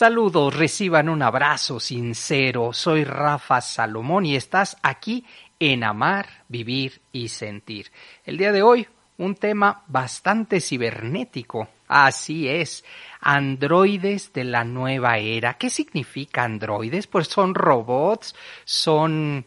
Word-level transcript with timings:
Saludos, 0.00 0.56
reciban 0.56 1.10
un 1.10 1.20
abrazo 1.20 1.78
sincero. 1.78 2.72
Soy 2.72 3.04
Rafa 3.04 3.60
Salomón 3.60 4.24
y 4.24 4.34
estás 4.34 4.78
aquí 4.80 5.26
en 5.58 5.84
Amar, 5.84 6.26
Vivir 6.48 7.02
y 7.12 7.28
Sentir. 7.28 7.92
El 8.24 8.38
día 8.38 8.50
de 8.50 8.62
hoy, 8.62 8.88
un 9.18 9.34
tema 9.34 9.82
bastante 9.88 10.62
cibernético. 10.62 11.68
Así 11.86 12.48
es, 12.48 12.82
androides 13.20 14.32
de 14.32 14.44
la 14.44 14.64
nueva 14.64 15.18
era. 15.18 15.58
¿Qué 15.58 15.68
significa 15.68 16.44
androides? 16.44 17.06
Pues 17.06 17.28
son 17.28 17.54
robots, 17.54 18.34
son 18.64 19.44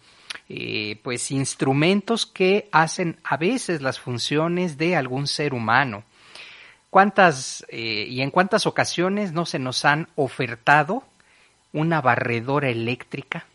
eh, 0.50 1.00
pues 1.02 1.32
instrumentos 1.32 2.28
que 2.28 2.70
hacen 2.72 3.17
a 3.23 3.38
veces 3.38 3.82
las 3.82 4.00
funciones 4.00 4.78
de 4.78 4.98
algún 4.98 5.26
ser 5.26 5.56
humano 5.56 6.04
¿Cuántas 6.94 7.66
eh, 7.69 8.05
y 8.08 8.22
en 8.22 8.30
cuántas 8.30 8.67
ocasiones 8.67 9.31
no 9.31 9.47
se 9.47 9.58
nos 9.58 9.83
han 9.83 10.09
ofertado 10.16 11.02
una 11.72 12.02
barredora 12.02 12.69
eléctrica? 12.69 13.47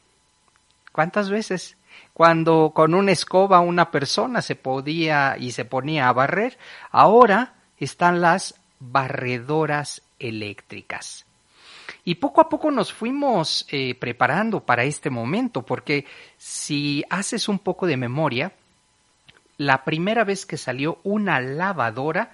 ¿Cuántas 0.91 1.31
veces? 1.31 1.77
Cuando 2.13 2.73
con 2.75 2.95
una 2.95 3.13
escoba 3.13 3.61
una 3.61 3.93
persona 3.93 4.43
se 4.43 4.57
podía 4.57 5.37
y 5.39 5.53
se 5.53 5.65
ponía 5.65 6.09
a 6.09 6.13
barrer, 6.13 6.59
ahora 6.91 7.55
están 7.79 8.21
las 8.21 8.57
barredoras 8.81 10.03
eléctricas. 10.19 11.25
Y 12.03 12.17
poco 12.17 12.41
a 12.41 12.49
poco 12.49 12.73
nos 12.73 12.93
fuimos 12.93 13.69
eh, 13.71 13.95
preparando 13.95 14.65
para 14.65 14.83
este 14.83 15.11
momento, 15.11 15.63
porque 15.63 16.07
si 16.39 17.05
haces 17.09 17.49
un 17.49 17.61
poco 17.61 17.87
de 17.87 17.99
memoria, 17.99 18.51
la 19.59 19.85
primera 19.85 20.25
vez 20.25 20.45
que 20.45 20.57
salió 20.57 20.99
una 21.05 21.41
lavadora, 21.41 22.33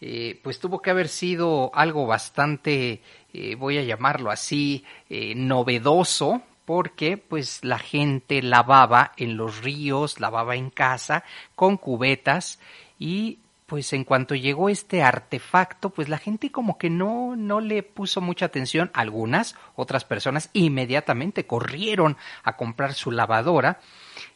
eh, 0.00 0.40
pues 0.42 0.58
tuvo 0.58 0.82
que 0.82 0.90
haber 0.90 1.08
sido 1.08 1.70
algo 1.74 2.06
bastante, 2.06 3.02
eh, 3.32 3.54
voy 3.54 3.78
a 3.78 3.82
llamarlo 3.82 4.30
así, 4.30 4.84
eh, 5.08 5.34
novedoso, 5.34 6.42
porque 6.64 7.16
pues 7.16 7.62
la 7.62 7.78
gente 7.78 8.42
lavaba 8.42 9.12
en 9.16 9.36
los 9.36 9.62
ríos, 9.62 10.20
lavaba 10.20 10.56
en 10.56 10.70
casa 10.70 11.24
con 11.54 11.76
cubetas 11.76 12.58
y 12.98 13.38
pues 13.66 13.92
en 13.92 14.04
cuanto 14.04 14.34
llegó 14.34 14.68
este 14.68 15.02
artefacto, 15.02 15.90
pues 15.90 16.08
la 16.08 16.18
gente 16.18 16.52
como 16.52 16.76
que 16.76 16.90
no, 16.90 17.34
no 17.34 17.60
le 17.60 17.82
puso 17.82 18.20
mucha 18.20 18.46
atención. 18.46 18.90
Algunas, 18.92 19.56
otras 19.74 20.04
personas 20.04 20.50
inmediatamente 20.52 21.46
corrieron 21.46 22.16
a 22.42 22.56
comprar 22.56 22.92
su 22.92 23.10
lavadora 23.10 23.80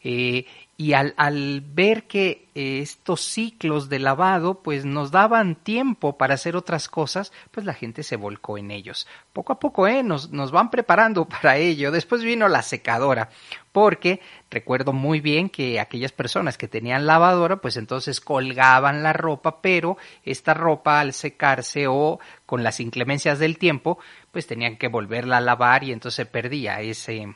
eh, 0.02 0.46
y 0.80 0.92
al, 0.92 1.60
ver 1.60 2.04
que 2.06 2.46
eh, 2.54 2.78
estos 2.78 3.22
ciclos 3.22 3.88
de 3.88 3.98
lavado 3.98 4.62
pues 4.62 4.84
nos 4.84 5.10
daban 5.10 5.56
tiempo 5.56 6.16
para 6.16 6.34
hacer 6.34 6.54
otras 6.54 6.88
cosas, 6.88 7.32
pues 7.50 7.66
la 7.66 7.74
gente 7.74 8.04
se 8.04 8.14
volcó 8.14 8.58
en 8.58 8.70
ellos. 8.70 9.08
Poco 9.32 9.52
a 9.52 9.58
poco 9.58 9.88
eh, 9.88 10.04
nos, 10.04 10.30
nos 10.30 10.52
van 10.52 10.70
preparando 10.70 11.24
para 11.28 11.56
ello. 11.56 11.90
Después 11.90 12.22
vino 12.22 12.46
la 12.46 12.62
secadora, 12.62 13.28
porque 13.72 14.20
recuerdo 14.52 14.92
muy 14.92 15.20
bien 15.20 15.50
que 15.50 15.80
aquellas 15.80 16.12
personas 16.12 16.56
que 16.56 16.68
tenían 16.68 17.06
lavadora 17.06 17.56
pues 17.56 17.76
entonces 17.76 18.20
colgaban 18.20 19.02
la 19.02 19.12
ropa, 19.12 19.60
pero 19.60 19.98
esta 20.22 20.54
ropa 20.54 21.00
al 21.00 21.12
secarse 21.12 21.88
o 21.88 22.20
con 22.46 22.62
las 22.62 22.78
inclemencias 22.78 23.40
del 23.40 23.58
tiempo 23.58 23.98
pues 24.30 24.46
tenían 24.46 24.76
que 24.76 24.86
volverla 24.86 25.38
a 25.38 25.40
lavar 25.40 25.82
y 25.82 25.90
entonces 25.90 26.24
perdía 26.28 26.80
ese 26.82 27.34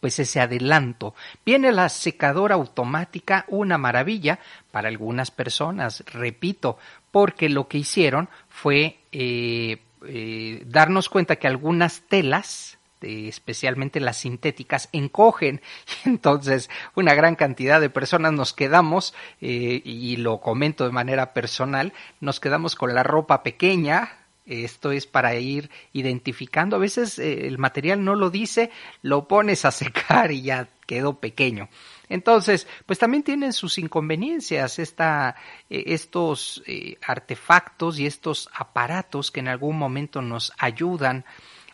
pues 0.00 0.18
ese 0.18 0.40
adelanto. 0.40 1.14
Viene 1.44 1.72
la 1.72 1.88
secadora 1.88 2.54
automática, 2.54 3.44
una 3.48 3.78
maravilla 3.78 4.38
para 4.70 4.88
algunas 4.88 5.30
personas, 5.30 6.04
repito, 6.06 6.78
porque 7.10 7.48
lo 7.48 7.68
que 7.68 7.78
hicieron 7.78 8.28
fue 8.48 8.98
eh, 9.12 9.78
eh, 10.06 10.62
darnos 10.66 11.08
cuenta 11.08 11.36
que 11.36 11.48
algunas 11.48 12.02
telas, 12.02 12.78
especialmente 13.00 14.00
las 14.00 14.18
sintéticas, 14.18 14.88
encogen. 14.92 15.60
Entonces 16.04 16.70
una 16.94 17.14
gran 17.14 17.36
cantidad 17.36 17.80
de 17.80 17.90
personas 17.90 18.32
nos 18.32 18.52
quedamos, 18.52 19.14
eh, 19.40 19.82
y 19.84 20.16
lo 20.16 20.40
comento 20.40 20.84
de 20.84 20.92
manera 20.92 21.32
personal, 21.32 21.92
nos 22.20 22.40
quedamos 22.40 22.74
con 22.76 22.94
la 22.94 23.02
ropa 23.02 23.42
pequeña, 23.42 24.17
esto 24.48 24.92
es 24.92 25.06
para 25.06 25.34
ir 25.36 25.70
identificando. 25.92 26.76
A 26.76 26.78
veces 26.78 27.18
eh, 27.18 27.46
el 27.46 27.58
material 27.58 28.02
no 28.02 28.14
lo 28.14 28.30
dice, 28.30 28.70
lo 29.02 29.28
pones 29.28 29.64
a 29.64 29.70
secar 29.72 30.32
y 30.32 30.42
ya 30.42 30.68
quedó 30.86 31.20
pequeño. 31.20 31.68
Entonces, 32.08 32.66
pues 32.86 32.98
también 32.98 33.22
tienen 33.22 33.52
sus 33.52 33.76
inconveniencias 33.78 34.78
esta, 34.78 35.36
eh, 35.68 35.84
estos 35.88 36.62
eh, 36.66 36.96
artefactos 37.06 37.98
y 37.98 38.06
estos 38.06 38.48
aparatos 38.54 39.30
que 39.30 39.40
en 39.40 39.48
algún 39.48 39.76
momento 39.78 40.22
nos 40.22 40.52
ayudan 40.58 41.24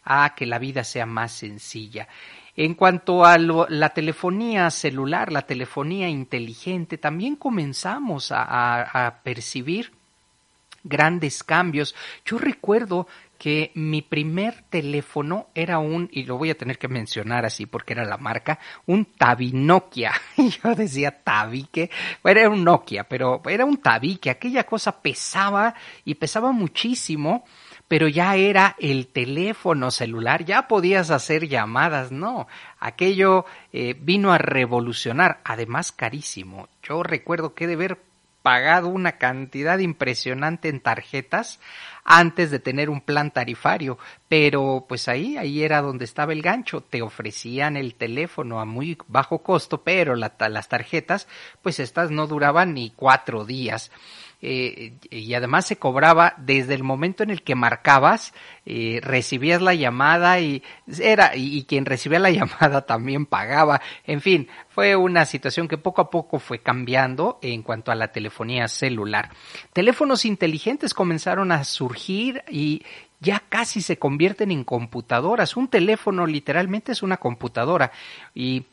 a 0.03 0.35
que 0.35 0.45
la 0.45 0.59
vida 0.59 0.85
sea 0.85 1.07
más 1.07 1.33
sencilla. 1.33 2.09
En 2.57 2.75
cuanto 2.75 3.25
a 3.25 3.37
la 3.37 3.89
telefonía 3.91 4.71
celular, 4.71 5.33
la 5.33 5.43
telefonía 5.43 6.09
inteligente, 6.09 6.99
también 6.99 7.35
comenzamos 7.35 8.31
a 8.31 9.21
percibir 9.25 9.93
grandes 10.85 11.43
cambios. 11.43 11.95
Yo 12.25 12.39
recuerdo 12.39 13.09
que 13.39 13.73
mi 13.75 14.01
primer 14.01 14.63
teléfono 14.71 15.49
era 15.55 15.79
un, 15.79 16.09
y 16.13 16.23
lo 16.23 16.39
voy 16.39 16.51
a 16.51 16.57
tener 16.57 16.79
que 16.79 16.89
mencionar 16.89 17.45
así 17.45 17.67
porque 17.67 17.93
era 17.93 18.05
la 18.05 18.17
marca, 18.17 18.59
un 18.87 19.05
Tabinokia. 19.05 20.13
Yo 20.63 20.75
decía 20.75 21.23
tabique, 21.23 21.91
era 22.23 22.49
un 22.49 22.63
Nokia, 22.63 23.05
pero 23.05 23.43
era 23.47 23.65
un 23.65 23.79
tabique. 23.79 24.31
Aquella 24.31 24.65
cosa 24.65 25.03
pesaba 25.03 25.75
y 26.05 26.15
pesaba 26.15 26.53
muchísimo 26.53 27.45
pero 27.87 28.09
ya 28.09 28.35
era 28.37 28.77
el 28.79 29.09
teléfono 29.09 29.91
celular, 29.91 30.45
ya 30.45 30.67
podías 30.69 31.11
hacer 31.11 31.49
llamadas, 31.49 32.13
no, 32.13 32.47
aquello 32.81 33.45
eh, 33.73 33.95
vino 34.01 34.33
a 34.33 34.39
revolucionar, 34.39 35.41
además 35.45 35.93
carísimo. 35.93 36.69
Yo 36.83 37.03
recuerdo 37.03 37.55
que 37.55 37.67
de 37.67 37.77
ver 37.77 37.99
pagado 38.45 38.89
una 38.89 39.13
cantidad 39.13 39.79
impresionante 39.79 40.69
en 40.69 40.81
tarjetas 40.81 41.61
antes 42.05 42.51
de 42.51 42.59
tener 42.59 42.91
un 42.91 43.01
plan 43.01 43.31
tarifario, 43.31 43.97
pero 44.29 44.85
pues 44.87 45.09
ahí, 45.09 45.39
ahí 45.39 45.63
era 45.63 45.81
donde 45.81 46.05
estaba 46.05 46.35
el 46.35 46.43
gancho, 46.43 46.83
te 46.83 47.01
ofrecían 47.01 47.79
el 47.79 47.95
teléfono 47.95 48.61
a 48.61 48.67
muy 48.67 48.99
bajo 49.09 49.43
costo, 49.43 49.83
pero 49.83 50.15
las 50.15 50.69
tarjetas, 50.69 51.27
pues 51.63 51.81
estas 51.81 52.11
no 52.11 52.27
duraban 52.27 52.75
ni 52.75 52.91
cuatro 52.91 53.47
días. 53.47 53.91
Eh, 54.43 54.95
y 55.11 55.33
además 55.35 55.67
se 55.67 55.77
cobraba 55.77 56.35
desde 56.37 56.75
el 56.75 56.83
momento 56.83 57.23
en 57.23 57.31
el 57.31 57.43
que 57.43 57.55
marcabas, 57.55 58.35
eh, 58.67 59.01
recibías 59.03 59.63
la 59.63 59.75
llamada 59.75 60.39
y 60.41 60.63
era, 61.01 61.35
y, 61.35 61.65
quien 61.65 61.87
recibía 61.87 62.19
la 62.19 62.31
llamada 62.31 62.83
también 62.83 63.27
pagaba. 63.27 63.81
En 64.05 64.21
fin, 64.21 64.49
fue 64.69 64.97
una 64.97 65.25
situación 65.25 65.67
que 65.67 65.79
poco 65.79 66.03
a 66.03 66.11
poco 66.11 66.39
fue 66.39 66.59
cambiando 66.59 67.39
en 67.43 67.63
cuanto 67.63 67.91
a 67.91 67.95
la 67.95 68.13
telefonía 68.13 68.69
celular. 68.69 69.31
Teléfonos 69.73 70.25
inteligentes 70.25 70.93
comenzaron 70.93 71.51
a 71.51 71.65
surgir 71.65 72.45
y 72.51 72.83
ya 73.21 73.43
casi 73.49 73.81
se 73.81 73.99
convierten 73.99 74.51
en 74.51 74.65
computadoras. 74.65 75.57
Un 75.57 75.69
teléfono 75.69 76.27
literalmente 76.27 76.93
es 76.93 77.03
una 77.03 77.17
computadora 77.17 77.91
y 78.35 78.67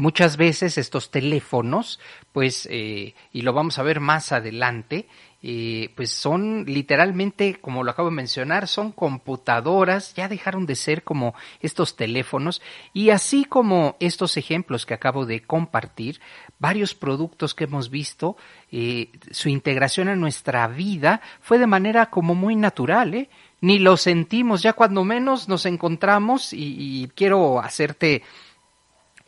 Muchas 0.00 0.38
veces 0.38 0.78
estos 0.78 1.10
teléfonos, 1.10 2.00
pues, 2.32 2.66
eh, 2.70 3.14
y 3.34 3.42
lo 3.42 3.52
vamos 3.52 3.78
a 3.78 3.82
ver 3.82 4.00
más 4.00 4.32
adelante, 4.32 5.06
eh, 5.42 5.92
pues 5.94 6.10
son 6.10 6.64
literalmente, 6.66 7.56
como 7.60 7.84
lo 7.84 7.90
acabo 7.90 8.08
de 8.08 8.14
mencionar, 8.14 8.66
son 8.66 8.92
computadoras, 8.92 10.14
ya 10.14 10.26
dejaron 10.26 10.64
de 10.64 10.74
ser 10.74 11.04
como 11.04 11.34
estos 11.60 11.96
teléfonos 11.96 12.62
y 12.94 13.10
así 13.10 13.44
como 13.44 13.98
estos 14.00 14.38
ejemplos 14.38 14.86
que 14.86 14.94
acabo 14.94 15.26
de 15.26 15.42
compartir, 15.42 16.18
varios 16.58 16.94
productos 16.94 17.54
que 17.54 17.64
hemos 17.64 17.90
visto, 17.90 18.38
eh, 18.72 19.10
su 19.30 19.50
integración 19.50 20.08
en 20.08 20.18
nuestra 20.18 20.66
vida 20.66 21.20
fue 21.42 21.58
de 21.58 21.66
manera 21.66 22.06
como 22.06 22.34
muy 22.34 22.56
natural, 22.56 23.12
¿eh? 23.12 23.28
ni 23.60 23.78
lo 23.78 23.98
sentimos, 23.98 24.62
ya 24.62 24.72
cuando 24.72 25.04
menos 25.04 25.46
nos 25.46 25.66
encontramos 25.66 26.54
y, 26.54 27.02
y 27.02 27.08
quiero 27.08 27.60
hacerte 27.60 28.22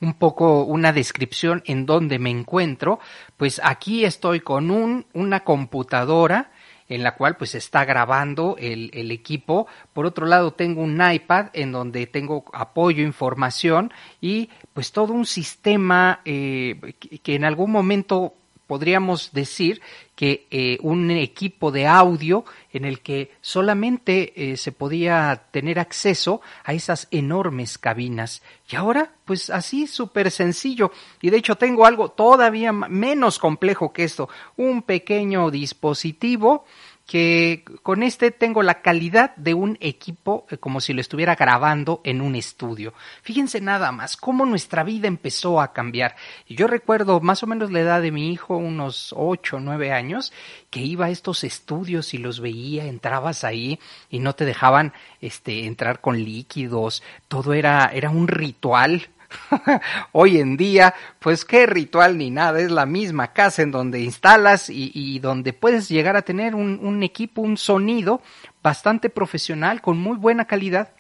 un 0.03 0.15
poco 0.15 0.65
una 0.65 0.93
descripción 0.93 1.63
en 1.65 1.87
donde 1.87 2.19
me 2.19 2.29
encuentro, 2.29 2.99
pues 3.37 3.61
aquí 3.65 4.05
estoy 4.05 4.41
con 4.41 4.71
un, 4.71 5.07
una 5.15 5.41
computadora 5.45 6.51
en 6.89 7.03
la 7.03 7.15
cual 7.15 7.37
pues 7.37 7.55
está 7.55 7.85
grabando 7.85 8.57
el, 8.59 8.91
el, 8.93 9.11
equipo. 9.13 9.67
Por 9.95 10.05
otro 10.05 10.27
lado 10.27 10.53
tengo 10.53 10.83
un 10.83 11.01
iPad 11.01 11.47
en 11.55 11.73
donde 11.73 12.07
tengo 12.07 12.45
apoyo, 12.53 13.03
información 13.03 13.93
y 14.21 14.51
pues 14.75 14.93
todo 14.93 15.15
un 15.15 15.25
sistema 15.25 16.21
eh, 16.25 16.95
que 17.23 17.35
en 17.35 17.45
algún 17.45 17.71
momento 17.71 18.35
podríamos 18.73 19.35
decir 19.35 19.83
que 20.17 20.47
eh, 20.51 20.79
un 20.81 21.11
equipo 21.11 21.71
de 21.71 21.87
audio 21.87 22.47
en 22.73 22.87
el 22.87 23.01
que 23.01 23.33
solamente 23.43 24.33
eh, 24.35 24.57
se 24.57 24.73
podía 24.73 25.49
tener 25.51 25.79
acceso 25.79 26.41
a 26.65 26.73
esas 26.73 27.07
enormes 27.11 27.77
cabinas. 27.77 28.43
Y 28.71 28.77
ahora, 28.77 29.13
pues 29.27 29.51
así, 29.51 29.87
súper 29.87 30.31
sencillo. 30.31 30.91
Y 31.21 31.29
de 31.29 31.37
hecho 31.37 31.57
tengo 31.57 31.85
algo 31.85 32.13
todavía 32.13 32.73
menos 32.73 33.39
complejo 33.39 33.93
que 33.93 34.05
esto, 34.05 34.31
un 34.57 34.81
pequeño 34.81 35.51
dispositivo 35.51 36.65
que 37.07 37.65
con 37.83 38.03
este 38.03 38.31
tengo 38.31 38.63
la 38.63 38.81
calidad 38.81 39.35
de 39.37 39.55
un 39.55 39.77
equipo 39.81 40.47
eh, 40.51 40.57
como 40.57 40.81
si 40.81 40.93
lo 40.93 41.01
estuviera 41.01 41.35
grabando 41.35 42.01
en 42.05 42.21
un 42.21 42.37
estudio. 42.37 42.95
Fíjense 43.23 43.61
nada 43.61 43.93
más 43.93 44.17
cómo 44.17 44.47
nuestra 44.47 44.85
vida 44.85 45.09
empezó 45.09 45.61
a 45.61 45.73
cambiar. 45.73 46.17
Yo 46.49 46.67
recuerdo 46.67 47.21
más 47.21 47.43
o 47.43 47.47
menos 47.47 47.71
la 47.71 47.81
edad 47.81 48.03
de 48.03 48.13
mi 48.13 48.33
hijo, 48.33 48.57
unos 48.57 49.15
ocho 49.17 49.57
o 49.57 49.61
nueve 49.61 49.93
años, 49.93 50.33
que 50.71 50.81
iba 50.81 51.07
a 51.07 51.11
estos 51.11 51.45
estudios 51.45 52.15
y 52.15 52.19
los 52.19 52.41
veía, 52.41 52.87
entrabas 52.87 53.45
ahí 53.45 53.79
y 54.09 54.21
no 54.21 54.35
te 54.35 54.45
dejaban 54.45 54.93
este 55.21 55.67
entrar 55.67 56.01
con 56.01 56.23
líquidos, 56.23 57.03
todo 57.29 57.53
era 57.53 57.91
era 57.93 58.11
un 58.11 58.29
ritual 58.29 59.09
Hoy 60.13 60.39
en 60.39 60.57
día, 60.57 60.95
pues 61.19 61.45
qué 61.45 61.67
ritual 61.67 62.19
ni 62.19 62.31
nada, 62.31 62.61
es 62.61 62.71
la 62.71 62.87
misma 62.87 63.33
casa 63.33 63.63
en 63.63 63.71
donde 63.71 64.01
instalas 64.01 64.69
y, 64.69 65.19
donde 65.19 65.53
puedes 65.53 65.89
llegar 65.89 66.17
a 66.17 66.23
tener 66.23 66.55
un, 66.55 66.79
un 66.83 67.03
equipo, 67.03 67.43
un 67.43 67.57
sonido 67.57 68.21
bastante 68.63 69.11
profesional, 69.11 69.81
con 69.81 69.99
muy 69.99 70.17
buena 70.17 70.47
calidad 70.47 70.93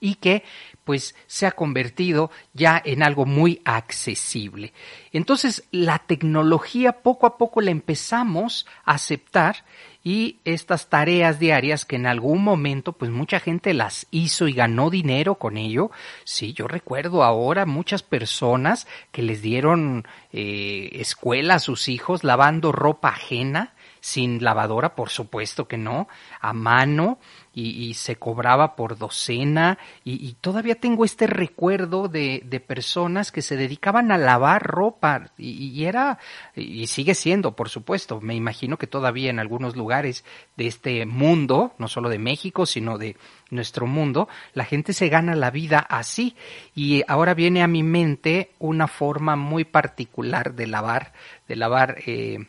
y 0.00 0.16
que 0.16 0.42
pues 0.84 1.16
se 1.26 1.46
ha 1.46 1.52
convertido 1.52 2.30
ya 2.54 2.80
en 2.84 3.02
algo 3.02 3.26
muy 3.26 3.60
accesible. 3.64 4.72
Entonces, 5.12 5.64
la 5.72 5.98
tecnología 5.98 6.92
poco 7.02 7.26
a 7.26 7.36
poco 7.38 7.60
la 7.60 7.72
empezamos 7.72 8.66
a 8.84 8.92
aceptar 8.92 9.64
y 10.06 10.38
estas 10.44 10.88
tareas 10.88 11.40
diarias 11.40 11.84
que 11.84 11.96
en 11.96 12.06
algún 12.06 12.44
momento 12.44 12.92
pues 12.92 13.10
mucha 13.10 13.40
gente 13.40 13.74
las 13.74 14.06
hizo 14.12 14.46
y 14.46 14.52
ganó 14.52 14.88
dinero 14.88 15.34
con 15.34 15.56
ello. 15.56 15.90
Sí, 16.22 16.52
yo 16.52 16.68
recuerdo 16.68 17.24
ahora 17.24 17.66
muchas 17.66 18.04
personas 18.04 18.86
que 19.10 19.22
les 19.22 19.42
dieron 19.42 20.06
eh, 20.32 20.90
escuela 20.92 21.54
a 21.54 21.58
sus 21.58 21.88
hijos 21.88 22.22
lavando 22.22 22.70
ropa 22.70 23.08
ajena, 23.08 23.74
sin 24.06 24.44
lavadora, 24.44 24.94
por 24.94 25.10
supuesto 25.10 25.66
que 25.66 25.76
no, 25.76 26.06
a 26.40 26.52
mano, 26.52 27.18
y, 27.52 27.94
se 27.94 28.16
cobraba 28.16 28.76
por 28.76 28.98
docena 28.98 29.78
y, 30.04 30.34
todavía 30.34 30.74
tengo 30.74 31.06
este 31.06 31.26
recuerdo 31.26 32.06
de, 32.06 32.42
de, 32.44 32.60
personas 32.60 33.32
que 33.32 33.40
se 33.40 33.56
dedicaban 33.56 34.12
a 34.12 34.18
lavar 34.18 34.62
ropa 34.62 35.30
y, 35.38 35.84
era 35.84 36.18
y 36.54 36.86
sigue 36.86 37.14
siendo 37.14 37.56
por 37.56 37.70
supuesto. 37.70 38.20
Me 38.20 38.34
imagino 38.34 38.76
que 38.76 38.86
todavía 38.86 39.30
en 39.30 39.38
algunos 39.38 39.74
lugares 39.74 40.22
de 40.56 40.66
este 40.66 41.06
mundo 41.06 41.72
no 41.78 41.88
solo 41.88 42.10
de 42.10 42.18
México 42.18 42.66
sino 42.66 42.98
de 42.98 43.16
nuestro 43.50 43.86
mundo 43.86 44.28
la 44.52 44.64
gente 44.64 44.92
se 44.92 45.08
gana 45.08 45.34
la 45.34 45.50
vida 45.50 45.78
así. 45.78 46.36
Y 46.74 47.02
ahora 47.08 47.32
viene 47.32 47.62
a 47.62 47.68
mi 47.68 47.82
mente 47.82 48.50
una 48.58 48.86
forma 48.86 49.34
muy 49.34 49.64
particular 49.64 50.54
de 50.54 50.66
lavar 50.66 51.14
de 51.48 51.56
lavar 51.56 51.96
eh, 52.06 52.44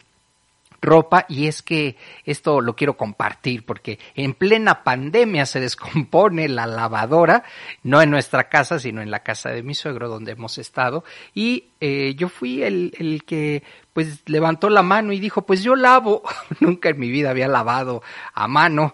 ropa 0.82 1.26
y 1.28 1.48
es 1.48 1.62
que 1.62 1.96
esto 2.26 2.62
lo 2.62 2.76
quiero 2.76 2.98
compartir 2.98 3.66
porque 3.66 4.00
en 4.16 4.34
plena 4.34 4.84
pandemia 4.84 5.46
se 5.46 5.60
descompone 5.60 6.48
la 6.48 6.68
lavadora, 6.68 7.44
no 7.84 8.02
en 8.02 8.10
nuestra 8.10 8.50
casa, 8.50 8.80
sino 8.80 9.02
en 9.02 9.12
la 9.12 9.24
casa 9.24 9.50
de 9.50 9.64
mi 9.64 9.74
suegro 9.74 10.10
donde 10.10 10.34
hemos 10.34 10.58
estado. 10.58 11.04
Y 11.34 11.66
eh, 11.80 12.16
yo 12.16 12.30
fui 12.30 12.64
el, 12.64 12.94
el 12.98 13.24
que 13.24 13.64
pues 13.98 14.22
levantó 14.28 14.70
la 14.70 14.84
mano 14.84 15.12
y 15.12 15.20
dijo, 15.20 15.42
pues 15.42 15.64
yo 15.64 15.76
lavo. 15.76 16.22
Nunca 16.60 16.90
en 16.90 17.00
mi 17.00 17.10
vida 17.10 17.32
había 17.32 17.48
lavado 17.48 18.04
a 18.32 18.48
mano 18.48 18.94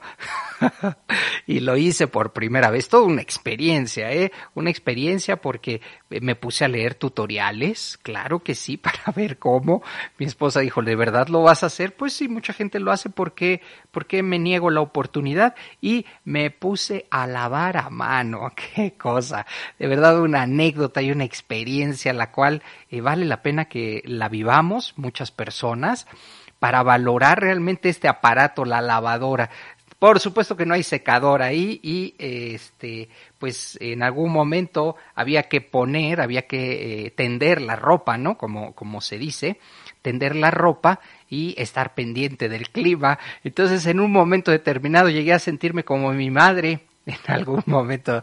y 1.45 1.59
lo 1.59 1.75
hice 1.75 2.07
por 2.07 2.31
primera 2.31 2.69
vez. 2.69 2.87
Toda 2.87 3.03
una 3.03 3.21
experiencia, 3.21 4.13
¿eh? 4.13 4.31
Una 4.53 4.69
experiencia 4.69 5.41
porque 5.41 5.81
me 6.09 6.35
puse 6.35 6.63
a 6.63 6.69
leer 6.69 6.95
tutoriales, 6.95 7.99
claro 8.01 8.43
que 8.43 8.55
sí, 8.55 8.77
para 8.81 9.11
ver 9.13 9.39
cómo. 9.39 9.83
Mi 10.17 10.25
esposa 10.25 10.61
dijo, 10.61 10.81
¿de 10.81 10.95
verdad 10.95 11.27
lo 11.27 11.41
vas 11.43 11.63
a 11.63 11.65
hacer? 11.65 11.93
Pues 11.97 12.13
sí, 12.13 12.29
mucha 12.29 12.53
gente 12.53 12.79
lo 12.79 12.93
hace 12.93 13.09
porque, 13.09 13.59
porque 13.91 14.23
me 14.23 14.39
niego 14.39 14.69
la 14.69 14.79
oportunidad 14.79 15.53
y 15.81 16.05
me 16.23 16.49
puse 16.49 17.07
a 17.09 17.27
lavar 17.27 17.75
a 17.75 17.89
mano. 17.89 18.53
Qué 18.55 18.93
cosa. 18.93 19.45
De 19.77 19.87
verdad 19.87 20.21
una 20.21 20.43
anécdota 20.43 21.01
y 21.01 21.11
una 21.11 21.25
experiencia 21.25 22.13
la 22.13 22.31
cual 22.31 22.61
eh, 22.89 23.01
vale 23.01 23.25
la 23.25 23.41
pena 23.41 23.65
que 23.65 24.01
la 24.05 24.29
vivamos 24.29 24.92
muchas 24.95 25.31
personas, 25.31 26.07
para 26.59 26.83
valorar 26.83 27.41
realmente 27.41 27.89
este 27.89 28.07
aparato, 28.07 28.65
la 28.65 28.81
lavadora. 28.81 29.49
Por 29.99 30.19
supuesto 30.19 30.57
que 30.57 30.65
no 30.65 30.73
hay 30.73 30.83
secador 30.83 31.41
ahí 31.41 31.79
y 31.81 32.13
este 32.17 33.07
pues 33.37 33.77
en 33.79 34.03
algún 34.03 34.33
momento 34.33 34.97
había 35.15 35.43
que 35.43 35.61
poner, 35.61 36.19
había 36.19 36.41
que 36.41 37.05
eh, 37.05 37.11
tender 37.11 37.61
la 37.61 37.77
ropa, 37.77 38.17
¿no? 38.17 38.37
Como 38.37 38.75
como 38.75 38.99
se 38.99 39.17
dice, 39.17 39.59
tender 40.01 40.35
la 40.35 40.51
ropa 40.51 40.99
y 41.29 41.55
estar 41.57 41.95
pendiente 41.95 42.49
del 42.49 42.69
clima. 42.69 43.17
Entonces, 43.43 43.85
en 43.85 43.99
un 43.99 44.11
momento 44.11 44.51
determinado 44.51 45.09
llegué 45.09 45.33
a 45.33 45.39
sentirme 45.39 45.83
como 45.83 46.11
mi 46.11 46.29
madre 46.29 46.81
en 47.05 47.17
algún 47.27 47.63
momento. 47.65 48.21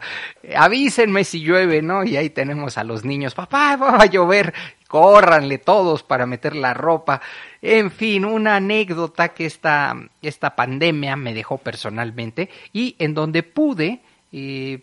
Avísenme 0.55 1.23
si 1.23 1.41
llueve, 1.41 1.81
¿no? 1.81 2.03
Y 2.03 2.17
ahí 2.17 2.29
tenemos 2.29 2.77
a 2.77 2.83
los 2.83 3.05
niños, 3.05 3.35
papá, 3.35 3.75
va 3.75 3.97
a 3.97 4.05
llover 4.05 4.53
córranle 4.87 5.57
todos 5.57 6.03
para 6.03 6.25
meter 6.25 6.55
la 6.55 6.73
ropa. 6.73 7.21
En 7.61 7.91
fin, 7.91 8.25
una 8.25 8.57
anécdota 8.57 9.29
que 9.29 9.45
esta, 9.45 9.95
esta 10.21 10.55
pandemia 10.55 11.15
me 11.15 11.33
dejó 11.33 11.57
personalmente 11.57 12.49
y 12.73 12.95
en 12.99 13.13
donde 13.13 13.43
pude 13.43 14.01
eh, 14.33 14.79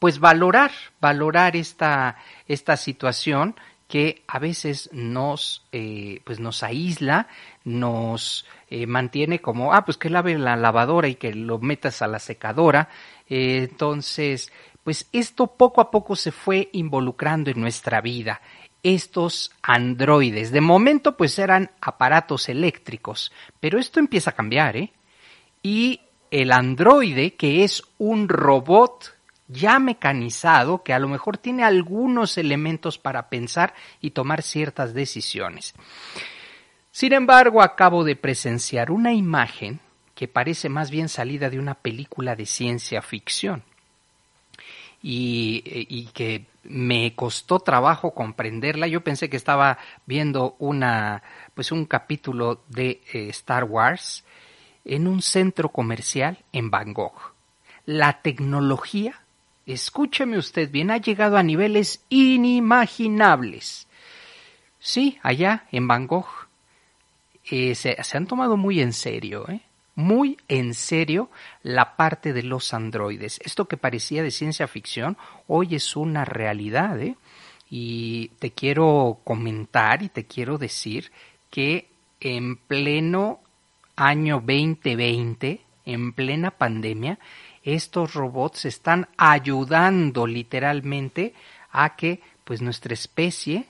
pues 0.00 0.18
valorar, 0.18 0.72
valorar 1.00 1.54
esta, 1.54 2.16
esta 2.48 2.76
situación 2.76 3.54
que 3.94 4.24
a 4.26 4.40
veces 4.40 4.90
nos, 4.92 5.64
eh, 5.70 6.20
pues 6.24 6.40
nos 6.40 6.64
aísla, 6.64 7.28
nos 7.62 8.44
eh, 8.68 8.88
mantiene 8.88 9.38
como, 9.38 9.72
ah, 9.72 9.84
pues 9.84 9.98
que 9.98 10.10
lave 10.10 10.36
la 10.36 10.56
lavadora 10.56 11.06
y 11.06 11.14
que 11.14 11.32
lo 11.32 11.60
metas 11.60 12.02
a 12.02 12.08
la 12.08 12.18
secadora. 12.18 12.88
entonces, 13.28 14.50
pues 14.82 15.08
esto 15.12 15.46
poco 15.46 15.80
a 15.80 15.92
poco 15.92 16.16
se 16.16 16.32
fue 16.32 16.70
involucrando 16.72 17.52
en 17.52 17.60
nuestra 17.60 18.00
vida 18.00 18.40
estos 18.82 19.52
androides. 19.62 20.50
De 20.50 20.60
momento 20.60 21.16
pues 21.16 21.38
eran 21.38 21.70
aparatos 21.80 22.48
eléctricos, 22.48 23.30
pero 23.60 23.78
esto 23.78 24.00
empieza 24.00 24.30
a 24.30 24.34
cambiar, 24.34 24.76
¿eh? 24.76 24.92
Y 25.62 26.00
el 26.32 26.50
androide, 26.50 27.34
que 27.34 27.62
es 27.62 27.84
un 27.98 28.28
robot 28.28 29.14
ya 29.54 29.78
mecanizado, 29.78 30.82
que 30.82 30.92
a 30.92 30.98
lo 30.98 31.08
mejor 31.08 31.38
tiene 31.38 31.64
algunos 31.64 32.36
elementos 32.36 32.98
para 32.98 33.28
pensar 33.28 33.74
y 34.00 34.10
tomar 34.10 34.42
ciertas 34.42 34.92
decisiones. 34.92 35.74
Sin 36.90 37.12
embargo, 37.12 37.62
acabo 37.62 38.04
de 38.04 38.16
presenciar 38.16 38.90
una 38.90 39.12
imagen 39.12 39.80
que 40.14 40.28
parece 40.28 40.68
más 40.68 40.90
bien 40.90 41.08
salida 41.08 41.50
de 41.50 41.58
una 41.58 41.74
película 41.74 42.36
de 42.36 42.46
ciencia 42.46 43.02
ficción 43.02 43.64
y, 45.06 46.08
que 46.14 46.46
me 46.62 47.14
costó 47.14 47.60
trabajo 47.60 48.14
comprenderla. 48.14 48.86
Yo 48.86 49.02
pensé 49.02 49.28
que 49.28 49.36
estaba 49.36 49.76
viendo 50.06 50.56
una, 50.58 51.22
pues 51.52 51.72
un 51.72 51.84
capítulo 51.84 52.62
de 52.68 53.02
eh, 53.12 53.28
Star 53.28 53.64
Wars 53.64 54.24
en 54.84 55.06
un 55.06 55.20
centro 55.20 55.68
comercial 55.68 56.38
en 56.52 56.70
Bangkok. 56.70 57.34
La 57.84 58.22
tecnología, 58.22 59.20
escúcheme 59.66 60.38
usted 60.38 60.70
bien, 60.70 60.90
ha 60.90 60.98
llegado 60.98 61.36
a 61.36 61.42
niveles 61.42 62.04
inimaginables. 62.08 63.86
Sí, 64.78 65.18
allá 65.22 65.66
en 65.72 65.88
Bangkok. 65.88 66.26
eh, 67.50 67.74
se, 67.74 67.96
han 68.12 68.26
tomado 68.26 68.56
muy 68.56 68.80
en 68.80 68.92
serio, 68.92 69.48
¿eh? 69.48 69.60
muy 69.94 70.38
en 70.48 70.74
serio 70.74 71.30
la 71.62 71.96
parte 71.96 72.32
de 72.32 72.42
los 72.42 72.74
androides. 72.74 73.40
Esto 73.44 73.66
que 73.66 73.76
parecía 73.76 74.22
de 74.22 74.30
ciencia 74.30 74.66
ficción 74.66 75.16
hoy 75.46 75.74
es 75.74 75.96
una 75.96 76.24
realidad. 76.24 77.00
¿eh? 77.00 77.16
Y 77.70 78.28
te 78.38 78.50
quiero 78.50 79.20
comentar 79.24 80.02
y 80.02 80.08
te 80.08 80.24
quiero 80.24 80.58
decir 80.58 81.12
que 81.50 81.88
en 82.20 82.56
pleno 82.56 83.40
año 83.96 84.36
2020, 84.36 85.60
en 85.86 86.12
plena 86.12 86.50
pandemia, 86.50 87.18
estos 87.64 88.14
robots 88.14 88.66
están 88.66 89.08
ayudando 89.16 90.26
literalmente 90.26 91.34
a 91.72 91.96
que 91.96 92.20
pues 92.44 92.62
nuestra 92.62 92.94
especie 92.94 93.66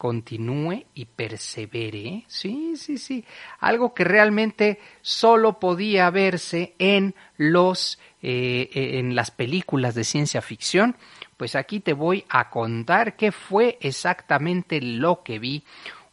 continúe 0.00 0.84
y 0.94 1.04
persevere. 1.04 2.24
Sí, 2.26 2.74
sí, 2.76 2.96
sí. 2.96 3.24
Algo 3.58 3.92
que 3.92 4.04
realmente 4.04 4.78
solo 5.02 5.58
podía 5.58 6.08
verse 6.08 6.74
en 6.78 7.14
los 7.36 7.98
eh, 8.22 8.70
eh, 8.72 8.98
en 8.98 9.14
las 9.14 9.30
películas 9.30 9.94
de 9.94 10.04
ciencia 10.04 10.42
ficción. 10.42 10.96
Pues 11.36 11.54
aquí 11.54 11.80
te 11.80 11.92
voy 11.92 12.24
a 12.28 12.50
contar 12.50 13.16
qué 13.16 13.32
fue 13.32 13.78
exactamente 13.80 14.80
lo 14.80 15.22
que 15.22 15.38
vi. 15.38 15.64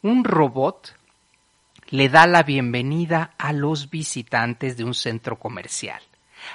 Un 0.01 0.23
robot 0.23 0.95
le 1.89 2.09
da 2.09 2.27
la 2.27 2.43
bienvenida 2.43 3.33
a 3.37 3.53
los 3.53 3.89
visitantes 3.89 4.75
de 4.77 4.83
un 4.83 4.93
centro 4.93 5.37
comercial. 5.39 6.01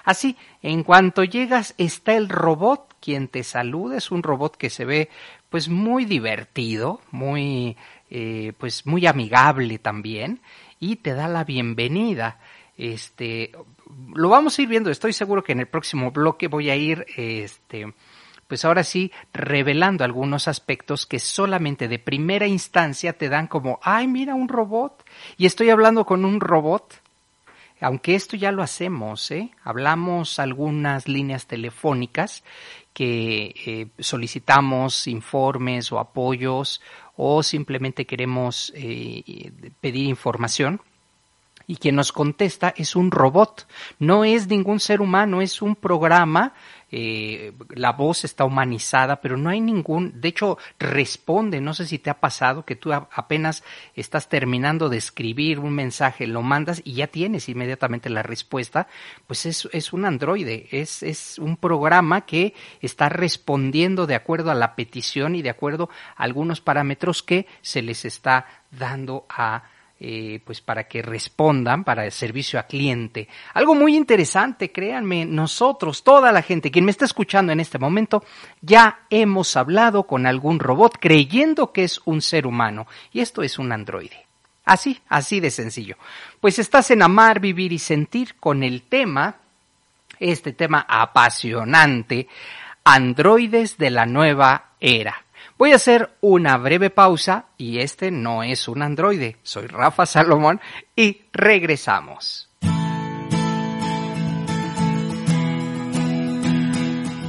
Así, 0.05 0.37
en 0.63 0.83
cuanto 0.83 1.25
llegas 1.25 1.75
está 1.79 2.15
el 2.15 2.29
robot 2.29 2.95
quien 3.01 3.29
te 3.29 3.43
saluda, 3.43 3.97
es 3.97 4.11
un 4.11 4.23
robot 4.23 4.57
que 4.57 4.71
se 4.71 4.85
ve 4.85 5.11
pues 5.51 5.69
muy 5.69 6.05
divertido, 6.05 7.01
muy 7.11 7.77
eh, 8.11 8.53
pues 8.59 8.87
muy 8.87 9.07
amigable 9.07 9.79
también 9.79 10.41
y 10.81 10.97
te 10.97 11.15
da 11.15 11.29
la 11.29 11.45
bienvenida. 11.45 12.39
Este 12.77 13.53
lo 14.15 14.29
vamos 14.29 14.59
a 14.59 14.63
ir 14.63 14.69
viendo, 14.69 14.91
estoy 14.91 15.13
seguro 15.13 15.45
que 15.45 15.53
en 15.53 15.61
el 15.61 15.69
próximo 15.69 16.11
bloque 16.11 16.49
voy 16.49 16.71
a 16.71 16.77
ir 16.77 17.07
este 17.17 17.93
pues 18.53 18.65
ahora 18.65 18.85
sí 18.85 19.11
revelando 19.33 20.05
algunos 20.05 20.47
aspectos 20.47 21.07
que 21.07 21.19
solamente 21.19 21.89
de 21.89 21.99
primera 21.99 22.47
instancia 22.47 23.15
te 23.15 23.31
dan 23.31 23.47
como, 23.47 23.81
ay, 23.83 24.07
mira 24.07 24.35
un 24.35 24.49
robot 24.49 25.05
y 25.39 25.47
estoy 25.47 25.71
hablando 25.71 26.05
con 26.05 26.25
un 26.25 26.39
robot 26.39 27.02
aunque 27.83 28.15
esto 28.15 28.37
ya 28.37 28.53
lo 28.53 28.63
hacemos, 28.63 29.31
¿eh? 29.31 29.51
hablamos 29.65 30.39
algunas 30.39 31.09
líneas 31.09 31.47
telefónicas 31.47 32.45
que 32.93 33.55
eh, 33.67 33.89
solicitamos 33.99 35.09
informes 35.09 35.91
o 35.91 35.99
apoyos 35.99 36.81
o 37.17 37.43
simplemente 37.43 38.07
queremos 38.07 38.73
eh, 38.77 39.53
pedir 39.81 40.07
información 40.07 40.81
y 41.67 41.77
quien 41.77 41.97
nos 41.97 42.13
contesta 42.13 42.73
es 42.77 42.97
un 42.97 43.11
robot, 43.11 43.67
no 43.99 44.25
es 44.25 44.49
ningún 44.49 44.81
ser 44.81 45.01
humano, 45.01 45.43
es 45.43 45.63
un 45.63 45.77
programa 45.77 46.55
eh, 46.95 47.53
la 47.71 47.93
voz 47.93 48.25
está 48.25 48.45
humanizada, 48.45 49.23
pero 49.23 49.39
no 49.39 49.49
hay 49.49 49.63
ningún, 49.63 50.21
de 50.21 50.29
hecho 50.29 50.59
responde, 50.79 51.63
no 51.63 51.73
sé 51.73 51.87
si 51.87 51.99
te 51.99 52.11
ha 52.11 52.21
pasado 52.21 52.67
que 52.67 52.77
tú 52.77 52.93
apenas 52.93 53.65
estás 53.95 54.29
terminando 54.29 54.91
de 54.91 54.99
escribir 54.99 55.59
un 55.59 55.73
mensaje, 55.73 56.27
lo 56.27 56.43
mandas 56.43 56.83
y 56.85 56.93
ya 56.93 57.07
tienes 57.07 57.49
inmediatamente 57.49 58.11
la 58.11 58.23
respuesta, 58.23 58.89
pues 59.27 59.47
es, 59.47 59.67
es 59.73 59.95
un 59.95 60.05
androide, 60.05 60.69
es, 60.71 61.03
es 61.03 61.39
un 61.39 61.57
programa 61.57 62.27
que 62.27 62.53
está 62.83 63.09
respondiendo 63.09 64.07
de 64.07 64.15
acuerdo 64.15 64.51
a 64.51 64.55
la 64.55 64.77
petición 64.77 65.35
y 65.35 65.41
de 65.41 65.49
acuerdo 65.51 65.89
a 66.15 66.25
algunos 66.25 66.61
parámetros 66.61 67.23
que 67.23 67.47
se 67.63 67.81
les 67.81 68.05
está 68.05 68.47
dando 68.71 69.25
a 69.31 69.65
eh, 70.05 70.41
pues 70.45 70.61
para 70.61 70.89
que 70.89 71.01
respondan 71.01 71.85
para 71.85 72.05
el 72.05 72.11
servicio 72.11 72.59
a 72.59 72.65
cliente. 72.65 73.29
Algo 73.55 73.77
muy 73.77 73.97
interesante, 73.97 74.73
créanme, 74.73 75.25
nosotros, 75.25 76.03
toda 76.03 76.33
la 76.33 76.43
gente, 76.43 76.73
quien 76.73 76.85
me 76.85 76.91
está 76.91 77.05
escuchando 77.05 77.53
en 77.53 77.61
este 77.61 77.79
momento, 77.79 78.25
ya 78.61 79.03
hemos 79.11 79.57
hablado 79.57 80.03
con 80.03 80.27
algún 80.27 80.59
robot 80.59 80.99
creyendo 80.99 81.71
que 81.71 81.85
es 81.85 82.01
un 82.05 82.21
ser 82.21 82.49
humano 82.49 82.89
y 83.13 83.21
esto 83.21 83.45
es 83.45 83.61
un 83.61 83.71
androide. 83.71 84.27
Así, 84.65 85.01
así 85.09 85.39
de 85.39 85.53
sencillo. 85.53 85.97
Pues 86.41 86.59
estás 86.59 86.91
en 86.91 87.03
Amar, 87.03 87.39
Vivir 87.39 87.73
y 87.73 87.79
Sentir 87.79 88.35
con 88.41 88.65
el 88.65 88.83
tema, 88.83 89.37
este 90.19 90.53
tema 90.53 90.85
apasionante, 90.89 92.27
androides 92.83 93.79
de 93.79 93.91
la 93.91 94.07
nueva 94.07 94.73
era. 94.81 95.25
Voy 95.63 95.71
a 95.71 95.77
hacer 95.77 96.11
una 96.21 96.57
breve 96.57 96.91
pausa 96.91 97.47
y 97.57 97.79
este 97.79 98.11
no 98.11 98.43
es 98.43 98.67
un 98.67 98.83
androide. 98.83 99.37
Soy 99.45 99.69
Rafa 99.69 100.07
Salomón 100.07 100.61
y 100.97 101.21
regresamos. 101.33 102.51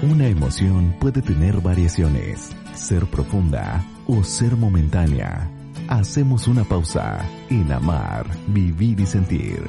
Una 0.01 0.27
emoción 0.27 0.95
puede 0.99 1.21
tener 1.21 1.61
variaciones, 1.61 2.49
ser 2.73 3.05
profunda 3.05 3.85
o 4.07 4.23
ser 4.23 4.55
momentánea. 4.55 5.51
Hacemos 5.87 6.47
una 6.47 6.63
pausa 6.63 7.23
en 7.51 7.71
amar, 7.71 8.25
vivir 8.47 8.99
y 8.99 9.05
sentir. 9.05 9.61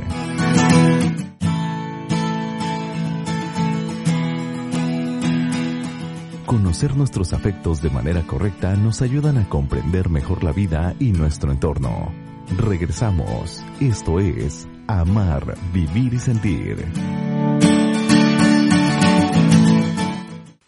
Conocer 6.55 6.95
nuestros 6.95 7.33
afectos 7.33 7.83
de 7.83 7.91
manera 7.91 8.23
correcta 8.23 8.77
nos 8.77 9.03
ayudan 9.03 9.39
a 9.39 9.49
comprender 9.49 10.09
mejor 10.09 10.45
la 10.45 10.53
vida 10.53 10.95
y 11.01 11.11
nuestro 11.11 11.51
entorno. 11.51 12.15
Regresamos. 12.57 13.61
Esto 13.81 14.21
es 14.21 14.69
Amar, 14.87 15.57
Vivir 15.73 16.15
y 16.15 16.19
Sentir. 16.21 16.87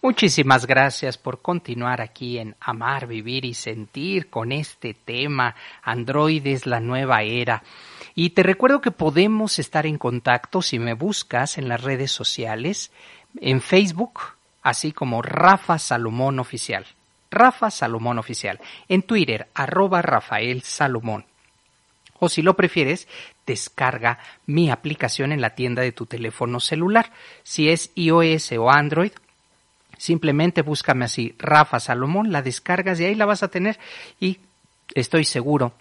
Muchísimas 0.02 0.66
gracias 0.66 1.19
por 1.19 1.40
continuar 1.40 2.00
aquí 2.00 2.38
en 2.38 2.57
Amar, 2.59 3.07
Vivir 3.07 3.45
y 3.45 3.55
Sentir 3.55 4.28
con 4.28 4.50
este 4.50 4.93
tema 4.93 5.55
Androides, 5.85 6.66
la 6.66 6.81
nueva 6.81 7.23
era. 7.23 7.62
Y 8.16 8.31
te 8.31 8.43
recuerdo 8.43 8.81
que 8.81 8.90
podemos 8.90 9.61
estar 9.61 9.87
en 9.87 9.99
contacto 9.99 10.62
si 10.62 10.81
me 10.81 10.95
buscas 10.95 11.59
en 11.59 11.69
las 11.69 11.81
redes 11.81 12.11
sociales, 12.11 12.90
en 13.40 13.61
Facebook 13.61 14.36
así 14.67 14.91
como 14.91 15.23
Rafa 15.23 15.79
Salomón 15.79 16.41
Oficial. 16.41 16.87
Rafa 17.31 17.71
Salomón 17.71 18.19
Oficial. 18.19 18.59
En 18.89 19.03
Twitter, 19.03 19.47
arroba 19.55 20.03
Rafael 20.03 20.63
Salomón. 20.63 21.25
O 22.19 22.29
si 22.29 22.43
lo 22.43 22.57
prefieres, 22.57 23.07
descarga 23.47 24.19
mi 24.45 24.69
aplicación 24.73 25.31
en 25.31 25.41
la 25.41 25.51
tienda 25.55 25.83
de 25.83 25.93
tu 25.93 26.07
teléfono 26.07 26.59
celular. 26.59 27.13
Si 27.45 27.69
es 27.69 27.93
iOS 27.95 28.51
o 28.59 28.69
Android, 28.69 29.13
simplemente 29.99 30.63
búscame 30.63 31.05
así, 31.05 31.37
Rafa 31.39 31.79
Salomón, 31.79 32.33
la 32.33 32.43
descargas 32.43 32.99
y 32.99 33.05
ahí 33.05 33.15
la 33.15 33.27
vas 33.27 33.45
a 33.45 33.49
tener 33.49 33.79
y 34.19 34.41
estoy 34.95 35.25
seguro 35.25 35.75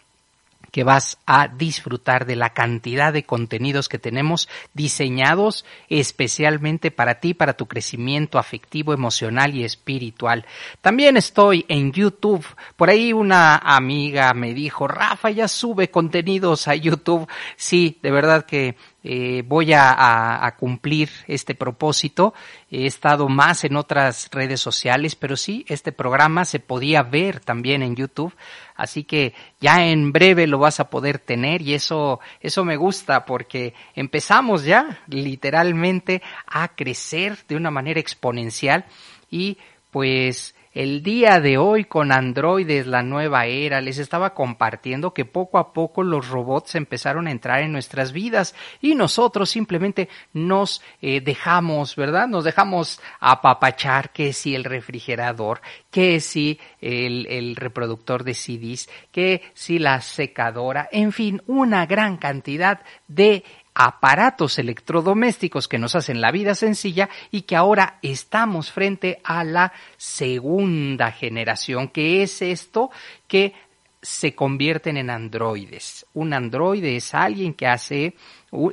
que 0.75 0.84
vas 0.84 1.20
a 1.25 1.48
disfrutar 1.48 2.25
de 2.25 2.36
la 2.36 2.50
cantidad 2.50 3.13
de 3.13 3.24
contenidos 3.24 3.88
que 3.88 3.98
tenemos 3.98 4.50
diseñados 4.74 5.63
especialmente 5.88 6.91
para 6.91 7.22
ti, 7.22 7.34
para 7.34 7.53
tu 7.53 7.65
crecimiento 7.65 8.39
afectivo, 8.39 8.91
emocional 8.91 9.55
y 9.55 9.63
espiritual. 9.63 10.46
También 10.82 11.15
estoy 11.15 11.63
en 11.70 11.94
YouTube. 11.94 12.46
Por 12.75 12.89
ahí 12.89 13.13
una 13.13 13.55
amiga 13.55 14.34
me 14.34 14.53
dijo, 14.53 14.86
Rafa, 14.86 15.29
ya 15.29 15.48
sube 15.48 15.89
contenidos 15.89 16.67
a 16.67 16.75
YouTube. 16.75 17.25
Sí, 17.55 17.98
de 18.03 18.12
verdad 18.12 18.46
que 18.46 18.75
eh, 19.07 19.43
voy 19.45 19.71
a, 19.71 20.55
cumplir 20.57 21.12
este 21.27 21.53
propósito. 21.53 22.33
He 22.71 22.88
estado 22.88 23.29
más 23.29 23.63
en 23.63 23.75
otras 23.75 24.29
redes 24.31 24.59
sociales, 24.59 25.15
pero 25.15 25.38
sí, 25.38 25.63
este 25.67 25.91
programa 25.91 26.43
se 26.43 26.59
podía 26.59 27.03
ver 27.03 27.39
también 27.39 27.83
en 27.83 27.95
YouTube. 27.95 28.33
Así 28.74 29.03
que 29.03 29.35
ya 29.62 29.85
en 29.85 30.12
breve 30.12 30.47
lo 30.47 30.57
vas 30.57 30.79
a 30.79 30.89
poder 30.89 31.19
tener 31.19 31.62
y 31.62 31.75
eso, 31.75 32.19
eso 32.41 32.65
me 32.65 32.77
gusta 32.77 33.25
porque 33.25 33.75
empezamos 33.93 34.63
ya 34.63 35.00
literalmente 35.05 36.24
a 36.47 36.69
crecer 36.69 37.38
de 37.47 37.57
una 37.57 37.69
manera 37.69 38.00
exponencial 38.00 38.85
y 39.29 39.59
pues 39.91 40.55
el 40.75 41.01
día 41.01 41.39
de 41.39 41.58
hoy 41.58 41.86
con 41.86 42.12
androides, 42.12 42.86
la 42.86 43.01
nueva 43.01 43.46
era, 43.46 43.79
les 43.79 43.98
estaba 43.98 44.34
compartiendo 44.34 45.13
que 45.13 45.24
poco 45.24 45.58
a 45.58 45.72
poco 45.72 46.03
los 46.03 46.27
robots 46.27 46.75
empezaron 46.75 47.27
a 47.27 47.32
entrar 47.32 47.62
en 47.62 47.72
nuestras 47.72 48.12
vidas 48.12 48.53
y 48.82 48.94
nosotros 48.94 49.50
simplemente 49.50 50.10
nos 50.34 50.84
eh, 51.01 51.22
dejamos, 51.22 51.96
¿verdad? 51.96 52.27
Nos 52.27 52.44
dejamos 52.44 53.00
apapachar 53.22 54.12
que 54.12 54.34
si 54.34 54.53
el 54.53 54.65
refrigerador, 54.65 55.62
que 55.89 56.20
si 56.20 56.60
el, 56.82 57.25
el 57.27 57.55
reproductor 57.55 58.25
de 58.25 58.34
CDs, 58.34 58.89
que 59.13 59.44
si 59.53 59.79
la 59.79 60.01
secadora, 60.01 60.89
en 60.91 61.13
fin, 61.13 61.41
una 61.48 61.86
gran 61.86 62.17
cantidad 62.17 62.82
de 63.08 63.46
aparatos 63.75 64.58
electrodomésticos 64.58 65.67
que 65.67 65.77
nos 65.77 65.96
hacen 65.96 66.22
la 66.22 66.32
vida 66.32 66.55
sencilla 66.55 67.10
y 67.29 67.41
que 67.41 67.58
ahora 67.58 68.00
estamos 68.01 68.72
frente 68.72 69.20
a 69.24 69.44
la 69.44 69.74
segunda 69.98 71.12
generación, 71.12 71.89
que 71.89 72.24
es 72.24 72.41
esto 72.41 72.89
que 73.27 73.53
se 74.01 74.34
convierten 74.34 74.98
en 74.98 75.10
androides. 75.10 76.05
Un 76.13 76.34
androide 76.34 76.96
es 76.96 77.13
alguien 77.13 77.53
que 77.53 77.67
hace, 77.67 78.15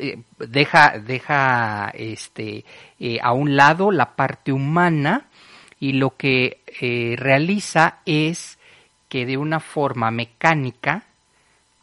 eh, 0.00 0.22
deja, 0.38 0.98
deja 0.98 1.90
este, 1.94 2.64
eh, 3.00 3.18
a 3.20 3.32
un 3.32 3.56
lado 3.56 3.90
la 3.90 4.14
parte 4.14 4.52
humana 4.52 5.28
y 5.80 5.94
lo 5.94 6.16
que 6.16 6.62
eh, 6.80 7.16
realiza 7.18 8.00
es 8.06 8.58
que 9.08 9.26
de 9.26 9.36
una 9.36 9.58
forma 9.58 10.10
mecánica, 10.10 11.06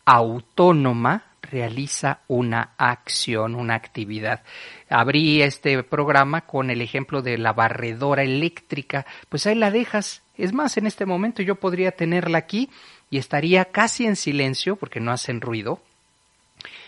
autónoma, 0.05 1.28
realiza 1.49 2.19
una 2.27 2.71
acción, 2.77 3.55
una 3.55 3.75
actividad. 3.75 4.43
Abrí 4.89 5.41
este 5.41 5.81
programa 5.83 6.41
con 6.41 6.69
el 6.69 6.81
ejemplo 6.81 7.21
de 7.21 7.37
la 7.37 7.53
barredora 7.53 8.23
eléctrica, 8.23 9.05
pues 9.29 9.47
ahí 9.47 9.55
la 9.55 9.71
dejas. 9.71 10.21
Es 10.37 10.53
más, 10.53 10.77
en 10.77 10.87
este 10.87 11.05
momento 11.05 11.41
yo 11.41 11.55
podría 11.55 11.91
tenerla 11.91 12.37
aquí 12.37 12.69
y 13.09 13.17
estaría 13.17 13.65
casi 13.65 14.05
en 14.05 14.15
silencio 14.15 14.75
porque 14.75 14.99
no 14.99 15.11
hacen 15.11 15.41
ruido. 15.41 15.81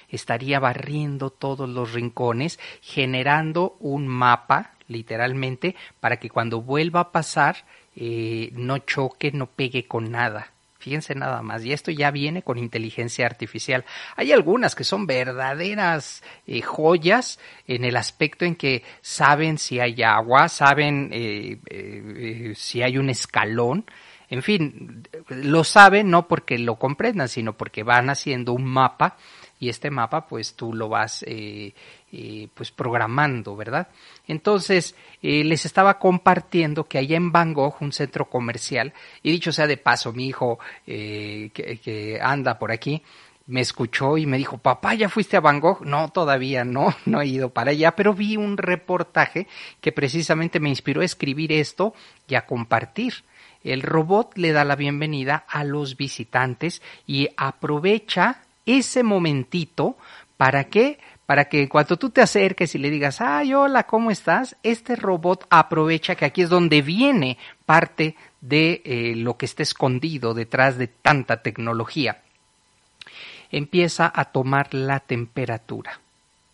Estaría 0.10 0.60
barriendo 0.60 1.30
todos 1.30 1.70
los 1.70 1.94
rincones, 1.94 2.60
generando 2.82 3.78
un 3.80 4.08
mapa, 4.08 4.74
literalmente, 4.88 5.76
para 6.00 6.18
que 6.18 6.30
cuando 6.30 6.62
vuelva 6.62 7.00
a 7.00 7.12
pasar 7.12 7.64
eh, 7.96 8.52
no 8.54 8.78
choque, 8.80 9.32
no 9.32 9.48
pegue 9.48 9.88
con 9.88 10.12
nada. 10.12 10.52
Fíjense 10.82 11.14
nada 11.14 11.44
más, 11.44 11.64
y 11.64 11.74
esto 11.74 11.92
ya 11.92 12.10
viene 12.10 12.42
con 12.42 12.58
inteligencia 12.58 13.28
artificial. 13.28 13.86
Hay 14.16 14.32
algunas 14.32 14.74
que 14.74 14.84
son 14.84 15.06
verdaderas 15.06 16.24
eh, 16.48 16.62
joyas 16.64 17.40
en 17.68 17.86
el 17.86 17.96
aspecto 17.96 18.46
en 18.46 18.56
que 18.56 18.84
saben 19.02 19.60
si 19.60 19.80
hay 19.80 20.02
agua, 20.02 20.50
saben 20.50 21.10
eh, 21.14 22.54
si 22.56 22.82
hay 22.82 22.98
un 22.98 23.12
escalón, 23.12 23.86
en 24.32 24.42
fin, 24.42 25.04
lo 25.28 25.64
saben 25.64 26.10
no 26.10 26.28
porque 26.28 26.58
lo 26.58 26.78
comprendan, 26.78 27.30
sino 27.30 27.58
porque 27.58 27.84
van 27.84 28.10
haciendo 28.10 28.54
un 28.54 28.64
mapa 28.64 29.18
y 29.60 29.70
este 29.70 29.92
mapa 29.92 30.26
pues 30.26 30.56
tú 30.56 30.74
lo 30.74 30.90
vas 30.90 31.24
eh, 31.28 31.76
eh, 32.12 32.48
pues 32.54 32.72
programando, 32.72 33.56
¿verdad? 33.56 33.88
Entonces 34.28 34.96
eh, 35.22 35.44
les 35.44 35.66
estaba 35.66 36.00
compartiendo 36.00 36.88
que 36.88 36.98
allá 36.98 37.18
en 37.18 37.32
Van 37.32 37.54
Gogh, 37.54 37.76
un 37.82 37.92
centro 37.92 38.30
comercial, 38.30 38.94
y 39.24 39.32
dicho 39.32 39.52
sea 39.52 39.68
de 39.68 39.78
paso, 39.78 40.14
mi 40.14 40.28
hijo 40.28 40.60
que, 40.86 41.52
que 41.54 42.20
anda 42.22 42.58
por 42.60 42.72
aquí, 42.72 43.02
me 43.48 43.62
escuchó 43.62 44.18
y 44.18 44.26
me 44.26 44.38
dijo, 44.38 44.58
papá, 44.58 44.94
¿ya 44.94 45.10
fuiste 45.10 45.36
a 45.36 45.42
Van 45.42 45.60
Gogh? 45.60 45.82
No, 45.82 46.10
todavía 46.10 46.64
no, 46.64 46.96
no 47.06 47.22
he 47.22 47.28
ido 47.28 47.50
para 47.50 47.72
allá, 47.72 47.96
pero 47.96 48.14
vi 48.14 48.38
un 48.38 48.58
reportaje 48.58 49.48
que 49.82 49.92
precisamente 49.92 50.60
me 50.60 50.70
inspiró 50.70 51.02
a 51.02 51.06
escribir 51.06 51.52
esto 51.52 51.94
y 52.28 52.36
a 52.36 52.46
compartir. 52.46 53.14
El 53.64 53.82
robot 53.82 54.38
le 54.38 54.54
da 54.54 54.64
la 54.64 54.76
bienvenida 54.76 55.46
a 55.48 55.64
los 55.64 55.98
visitantes 55.98 56.82
y 57.06 57.30
aprovecha 57.38 58.42
ese 58.66 59.04
momentito 59.04 59.98
para 60.38 60.66
que 60.66 61.00
para 61.26 61.46
que 61.46 61.70
cuando 61.70 61.98
tú 61.98 62.10
te 62.10 62.22
acerques 62.22 62.76
y 62.76 62.78
le 62.78 62.90
digas, 62.90 63.22
ay, 63.22 63.54
hola, 63.54 63.84
¿cómo 63.84 64.12
estás? 64.12 64.56
Este 64.64 64.96
robot 64.96 65.46
aprovecha 65.50 66.16
que 66.16 66.26
aquí 66.26 66.42
es 66.42 66.50
donde 66.50 66.82
viene 66.82 67.38
parte 67.66 68.16
de 68.42 68.82
eh, 68.84 69.14
lo 69.16 69.38
que 69.38 69.46
está 69.46 69.64
escondido 69.64 70.34
detrás 70.34 70.78
de 70.78 70.88
tanta 70.88 71.42
tecnología. 71.42 72.22
Empieza 73.52 74.12
a 74.14 74.26
tomar 74.26 74.74
la 74.74 75.00
temperatura. 75.00 76.00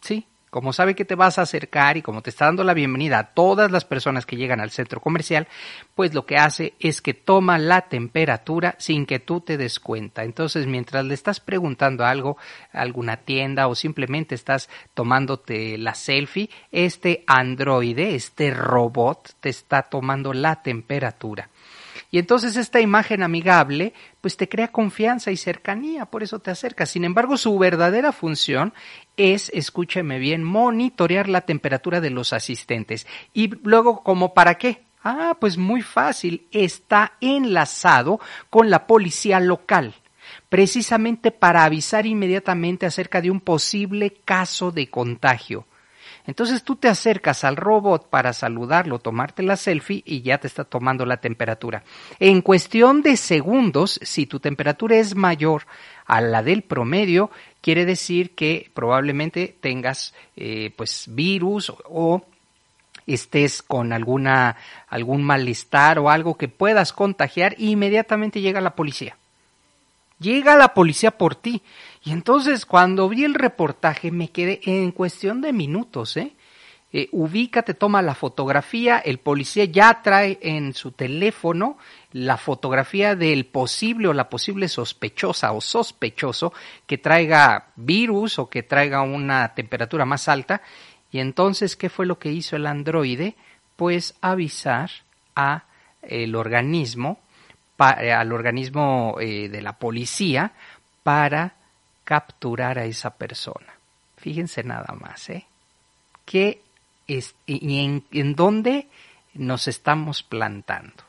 ¿Sí? 0.02 0.26
Como 0.58 0.74
sabe 0.74 0.96
que 0.96 1.06
te 1.06 1.14
vas 1.14 1.38
a 1.38 1.44
acercar 1.44 1.98
y 1.98 2.02
como 2.02 2.24
te 2.24 2.32
está 2.32 2.46
dando 2.46 2.64
la 2.64 2.74
bienvenida 2.74 3.20
a 3.20 3.34
todas 3.36 3.70
las 3.70 3.86
personas 3.86 4.26
que 4.26 4.38
llegan 4.38 4.60
al 4.60 4.72
centro 4.72 5.00
comercial, 5.00 5.48
pues 5.94 6.16
lo 6.16 6.26
que 6.26 6.38
hace 6.38 6.74
es 6.80 7.00
que 7.00 7.14
toma 7.14 7.60
la 7.60 7.82
temperatura 7.82 8.74
sin 8.80 9.06
que 9.06 9.20
tú 9.20 9.40
te 9.40 9.56
des 9.56 9.80
cuenta. 9.80 10.24
Entonces, 10.24 10.66
mientras 10.66 11.06
le 11.06 11.14
estás 11.14 11.40
preguntando 11.40 12.06
algo 12.06 12.38
a 12.74 12.82
alguna 12.82 13.18
tienda 13.18 13.68
o 13.68 13.76
simplemente 13.76 14.34
estás 14.34 14.68
tomándote 14.96 15.78
la 15.78 15.94
selfie, 15.94 16.50
este 16.72 17.24
androide, 17.28 18.16
este 18.16 18.50
robot, 18.50 19.36
te 19.40 19.50
está 19.50 19.84
tomando 19.84 20.34
la 20.34 20.64
temperatura. 20.64 21.52
Y 22.10 22.20
entonces 22.20 22.56
esta 22.56 22.80
imagen 22.80 23.22
amigable 23.22 23.94
pues 24.22 24.38
te 24.38 24.48
crea 24.48 24.70
confianza 24.70 25.32
y 25.32 25.38
cercanía, 25.38 26.06
por 26.06 26.24
eso 26.24 26.40
te 26.40 26.52
acercas. 26.52 26.90
Sin 26.90 27.04
embargo, 27.04 27.38
su 27.38 27.58
verdadera 27.58 28.12
función 28.12 28.74
es, 29.18 29.52
escúcheme 29.54 30.20
bien, 30.20 30.44
monitorear 30.44 31.28
la 31.28 31.42
temperatura 31.42 32.02
de 32.02 32.10
los 32.10 32.34
asistentes. 32.34 33.08
Y 33.34 33.50
luego, 33.64 34.04
¿como 34.04 34.34
para 34.34 34.56
qué? 34.56 34.84
Ah, 35.04 35.38
pues 35.40 35.58
muy 35.58 35.82
fácil, 35.82 36.48
está 36.52 37.14
enlazado 37.22 38.20
con 38.50 38.70
la 38.70 38.88
policía 38.88 39.40
local 39.40 39.96
precisamente 40.50 41.32
para 41.32 41.64
avisar 41.64 42.06
inmediatamente 42.06 42.86
acerca 42.86 43.22
de 43.22 43.32
un 43.32 43.40
posible 43.40 44.14
caso 44.26 44.72
de 44.72 44.90
contagio. 44.90 45.66
Entonces 46.28 46.64
tú 46.64 46.76
te 46.76 46.90
acercas 46.90 47.46
al 47.46 47.56
robot 47.56 48.10
para 48.10 48.34
saludarlo, 48.34 49.00
tomarte 49.00 49.44
la 49.44 49.56
selfie 49.56 50.04
y 50.06 50.22
ya 50.22 50.38
te 50.38 50.48
está 50.48 50.66
tomando 50.66 51.06
la 51.06 51.18
temperatura. 51.18 51.84
En 52.20 52.42
cuestión 52.42 53.02
de 53.02 53.16
segundos, 53.16 53.98
si 54.04 54.26
tu 54.26 54.42
temperatura 54.42 54.98
es 54.98 55.16
mayor 55.16 55.66
a 56.06 56.20
la 56.20 56.44
del 56.44 56.64
promedio, 56.64 57.32
quiere 57.62 57.86
decir 57.86 58.36
que 58.36 58.70
probablemente 58.74 59.56
tengas 59.60 60.14
eh, 60.36 60.74
pues 60.76 61.06
virus 61.08 61.74
o 61.86 62.22
estés 63.08 63.62
con 63.62 63.94
alguna 63.94 64.58
algún 64.90 65.24
malestar 65.24 65.98
o 65.98 66.10
algo 66.10 66.36
que 66.36 66.50
puedas 66.50 66.92
contagiar 66.92 67.54
e 67.54 67.68
inmediatamente 67.68 68.42
llega 68.42 68.60
la 68.60 68.76
policía. 68.76 69.16
Llega 70.20 70.58
la 70.58 70.74
policía 70.74 71.12
por 71.12 71.36
ti. 71.36 71.62
Y 72.04 72.12
entonces 72.12 72.66
cuando 72.66 73.10
vi 73.10 73.24
el 73.24 73.34
reportaje 73.34 74.12
me 74.12 74.30
quedé 74.30 74.62
en 74.64 74.92
cuestión 74.92 75.42
de 75.42 75.54
minutos, 75.54 76.18
¿eh? 76.18 76.34
eh 76.94 77.10
ubica, 77.12 77.64
te 77.64 77.74
toma 77.74 78.02
la 78.02 78.16
fotografía, 78.16 79.00
el 79.00 79.18
policía 79.18 79.66
ya 79.66 80.02
trae 80.02 80.40
en 80.42 80.74
su 80.74 80.92
teléfono 80.92 81.78
la 82.14 82.38
fotografía 82.38 83.16
del 83.16 83.46
posible 83.46 84.08
o 84.08 84.14
la 84.14 84.30
posible 84.30 84.68
sospechosa 84.68 85.52
o 85.52 85.62
sospechoso 85.62 86.54
que 86.86 86.98
traiga 86.98 87.68
virus 87.76 88.40
o 88.40 88.50
que 88.50 88.64
traiga 88.64 89.02
una 89.02 89.54
temperatura 89.54 90.06
más 90.06 90.28
alta. 90.28 90.62
Y 91.12 91.20
entonces, 91.20 91.76
¿qué 91.76 91.90
fue 91.90 92.06
lo 92.06 92.20
que 92.20 92.32
hizo 92.32 92.56
el 92.56 92.68
androide? 92.68 93.36
Pues 93.76 94.16
avisar 94.22 94.90
a 95.36 95.66
el 96.02 96.36
organismo 96.36 97.20
al 97.78 98.32
organismo 98.32 99.18
eh, 99.20 99.50
de 99.50 99.62
la 99.62 99.78
policía 99.78 100.54
para 101.04 101.57
capturar 102.08 102.80
a 102.80 102.86
esa 102.86 103.18
persona. 103.18 103.68
Fíjense 104.16 104.64
nada 104.64 104.96
más, 104.98 105.30
¿eh? 105.30 105.46
¿Qué 106.24 106.62
es, 107.06 107.36
y 107.46 108.02
en, 108.12 108.34
dónde 108.34 108.88
nos 109.34 109.68
estamos 109.68 110.24
plantando? 110.24 111.04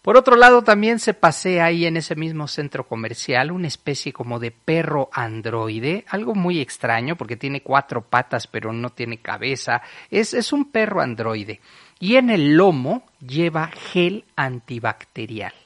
Por 0.00 0.16
otro 0.16 0.36
lado, 0.36 0.62
también 0.62 1.00
se 1.00 1.12
pasea 1.12 1.64
ahí 1.64 1.86
en 1.86 1.96
ese 1.96 2.14
mismo 2.14 2.46
centro 2.46 2.86
comercial 2.86 3.50
una 3.50 3.66
especie 3.66 4.12
como 4.12 4.38
de 4.38 4.52
perro 4.52 5.10
androide, 5.12 6.04
algo 6.08 6.36
muy 6.36 6.60
extraño 6.60 7.16
porque 7.16 7.36
tiene 7.36 7.60
cuatro 7.60 8.02
patas 8.02 8.46
pero 8.46 8.72
no 8.72 8.90
tiene 8.90 9.18
cabeza. 9.18 9.82
Es, 10.08 10.34
es 10.34 10.52
un 10.52 10.70
perro 10.70 11.00
androide 11.00 11.60
y 11.98 12.14
en 12.14 12.30
el 12.30 12.54
lomo 12.54 13.08
lleva 13.18 13.72
gel 13.92 14.24
antibacterial. 14.36 15.63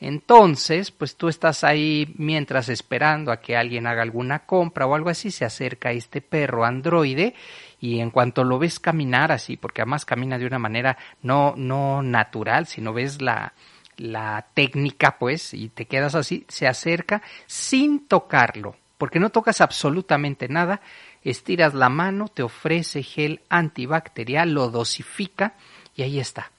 Entonces, 0.00 0.92
pues 0.92 1.16
tú 1.16 1.28
estás 1.28 1.64
ahí 1.64 2.14
mientras 2.16 2.68
esperando 2.68 3.32
a 3.32 3.40
que 3.40 3.56
alguien 3.56 3.86
haga 3.86 4.02
alguna 4.02 4.40
compra 4.40 4.86
o 4.86 4.94
algo 4.94 5.10
así, 5.10 5.30
se 5.30 5.44
acerca 5.44 5.90
este 5.90 6.20
perro 6.20 6.64
androide 6.64 7.34
y 7.80 7.98
en 7.98 8.10
cuanto 8.10 8.44
lo 8.44 8.58
ves 8.58 8.78
caminar 8.78 9.32
así, 9.32 9.56
porque 9.56 9.82
además 9.82 10.04
camina 10.04 10.38
de 10.38 10.46
una 10.46 10.58
manera 10.58 10.96
no, 11.22 11.54
no 11.56 12.02
natural, 12.02 12.66
sino 12.66 12.92
ves 12.92 13.20
la, 13.20 13.52
la 13.96 14.46
técnica, 14.54 15.18
pues, 15.18 15.52
y 15.52 15.68
te 15.68 15.86
quedas 15.86 16.14
así, 16.14 16.44
se 16.48 16.68
acerca 16.68 17.22
sin 17.46 18.06
tocarlo, 18.06 18.76
porque 18.98 19.18
no 19.18 19.30
tocas 19.30 19.60
absolutamente 19.60 20.48
nada, 20.48 20.80
estiras 21.24 21.74
la 21.74 21.88
mano, 21.88 22.28
te 22.28 22.44
ofrece 22.44 23.02
gel 23.02 23.40
antibacterial, 23.48 24.52
lo 24.52 24.70
dosifica 24.70 25.54
y 25.96 26.02
ahí 26.02 26.20
está. 26.20 26.52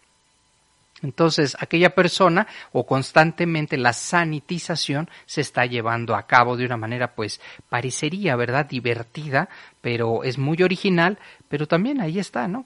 Entonces, 1.02 1.56
aquella 1.60 1.96
persona 1.96 2.48
o 2.72 2.86
constantemente 2.86 3.78
la 3.78 3.94
sanitización 3.94 5.10
se 5.26 5.42
está 5.42 5.66
llevando 5.66 6.16
a 6.16 6.28
cabo 6.28 6.58
de 6.58 6.66
una 6.66 6.78
manera, 6.78 7.16
pues, 7.16 7.42
parecería, 7.70 8.36
¿verdad?, 8.36 8.66
divertida, 8.66 9.50
pero 9.82 10.24
es 10.24 10.38
muy 10.38 10.62
original, 10.62 11.18
pero 11.48 11.68
también 11.68 12.02
ahí 12.02 12.20
está, 12.20 12.48
¿no? 12.48 12.66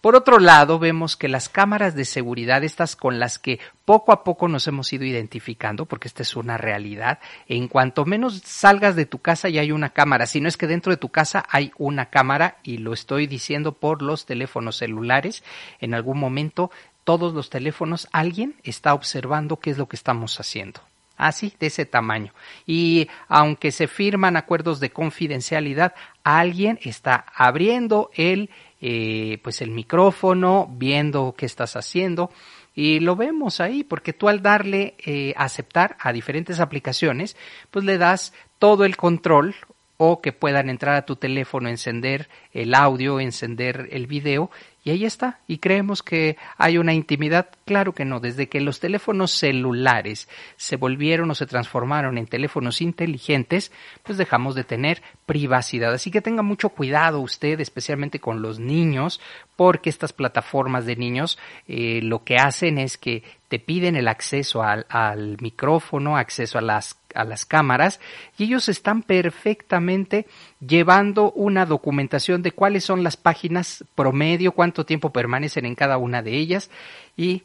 Por 0.00 0.16
otro 0.16 0.38
lado, 0.38 0.78
vemos 0.78 1.16
que 1.16 1.28
las 1.28 1.48
cámaras 1.48 1.94
de 1.94 2.04
seguridad, 2.04 2.64
estas 2.64 2.96
con 2.96 3.18
las 3.18 3.38
que 3.38 3.60
poco 3.84 4.12
a 4.12 4.24
poco 4.24 4.48
nos 4.48 4.66
hemos 4.66 4.92
ido 4.92 5.04
identificando, 5.04 5.84
porque 5.84 6.08
esta 6.08 6.22
es 6.22 6.34
una 6.36 6.56
realidad, 6.56 7.18
en 7.48 7.68
cuanto 7.68 8.06
menos 8.06 8.40
salgas 8.44 8.96
de 8.96 9.04
tu 9.04 9.18
casa 9.18 9.50
ya 9.50 9.60
hay 9.60 9.72
una 9.72 9.90
cámara, 9.90 10.26
si 10.26 10.40
no 10.40 10.48
es 10.48 10.56
que 10.56 10.66
dentro 10.66 10.90
de 10.90 10.96
tu 10.96 11.10
casa 11.10 11.44
hay 11.50 11.70
una 11.76 12.06
cámara, 12.06 12.56
y 12.62 12.78
lo 12.78 12.94
estoy 12.94 13.26
diciendo 13.26 13.72
por 13.72 14.00
los 14.00 14.24
teléfonos 14.24 14.76
celulares, 14.76 15.44
en 15.80 15.94
algún 15.94 16.18
momento 16.18 16.70
todos 17.04 17.34
los 17.34 17.50
teléfonos 17.50 18.08
alguien 18.12 18.54
está 18.64 18.94
observando 18.94 19.58
qué 19.58 19.70
es 19.70 19.78
lo 19.78 19.86
que 19.86 19.96
estamos 19.96 20.40
haciendo. 20.40 20.80
así 21.16 21.52
de 21.60 21.68
ese 21.68 21.86
tamaño. 21.86 22.32
Y 22.66 23.08
aunque 23.28 23.70
se 23.70 23.86
firman 23.86 24.36
acuerdos 24.36 24.80
de 24.80 24.90
confidencialidad, 24.90 25.94
alguien 26.24 26.80
está 26.82 27.26
abriendo 27.36 28.10
el, 28.14 28.50
eh, 28.80 29.38
pues 29.44 29.62
el 29.62 29.70
micrófono, 29.70 30.68
viendo 30.72 31.34
qué 31.38 31.46
estás 31.46 31.76
haciendo. 31.76 32.30
Y 32.74 32.98
lo 32.98 33.14
vemos 33.14 33.60
ahí, 33.60 33.84
porque 33.84 34.12
tú 34.12 34.28
al 34.28 34.42
darle 34.42 34.94
eh, 34.98 35.34
aceptar 35.36 35.96
a 36.00 36.12
diferentes 36.12 36.58
aplicaciones, 36.58 37.36
pues 37.70 37.84
le 37.84 37.96
das 37.96 38.32
todo 38.58 38.84
el 38.84 38.96
control 38.96 39.54
o 39.96 40.20
que 40.20 40.32
puedan 40.32 40.68
entrar 40.68 40.96
a 40.96 41.06
tu 41.06 41.14
teléfono, 41.14 41.68
encender 41.68 42.28
el 42.52 42.74
audio, 42.74 43.20
encender 43.20 43.88
el 43.92 44.08
video 44.08 44.50
y 44.84 44.90
ahí 44.90 45.04
está. 45.06 45.40
Y 45.48 45.58
creemos 45.58 46.02
que 46.02 46.36
hay 46.58 46.78
una 46.78 46.92
intimidad. 46.92 47.48
Claro 47.64 47.94
que 47.94 48.04
no. 48.04 48.20
Desde 48.20 48.48
que 48.48 48.60
los 48.60 48.78
teléfonos 48.78 49.30
celulares 49.30 50.28
se 50.56 50.76
volvieron 50.76 51.30
o 51.30 51.34
se 51.34 51.46
transformaron 51.46 52.18
en 52.18 52.26
teléfonos 52.26 52.82
inteligentes, 52.82 53.72
pues 54.02 54.18
dejamos 54.18 54.54
de 54.54 54.64
tener 54.64 55.02
privacidad. 55.24 55.94
Así 55.94 56.10
que 56.10 56.20
tenga 56.20 56.42
mucho 56.42 56.68
cuidado 56.68 57.20
usted, 57.20 57.58
especialmente 57.60 58.20
con 58.20 58.42
los 58.42 58.58
niños, 58.58 59.18
porque 59.56 59.88
estas 59.88 60.12
plataformas 60.12 60.84
de 60.84 60.96
niños 60.96 61.38
eh, 61.66 62.00
lo 62.02 62.22
que 62.22 62.36
hacen 62.36 62.76
es 62.76 62.98
que 62.98 63.22
te 63.48 63.58
piden 63.58 63.96
el 63.96 64.08
acceso 64.08 64.62
al, 64.62 64.84
al 64.90 65.38
micrófono, 65.40 66.18
acceso 66.18 66.58
a 66.58 66.62
las 66.62 66.98
a 67.14 67.24
las 67.24 67.46
cámaras 67.46 68.00
y 68.36 68.44
ellos 68.44 68.68
están 68.68 69.02
perfectamente 69.02 70.26
llevando 70.60 71.30
una 71.32 71.64
documentación 71.64 72.42
de 72.42 72.52
cuáles 72.52 72.84
son 72.84 73.02
las 73.02 73.16
páginas 73.16 73.84
promedio, 73.94 74.52
cuánto 74.52 74.84
tiempo 74.84 75.10
permanecen 75.10 75.64
en 75.64 75.74
cada 75.74 75.96
una 75.96 76.22
de 76.22 76.32
ellas 76.32 76.70
y 77.16 77.42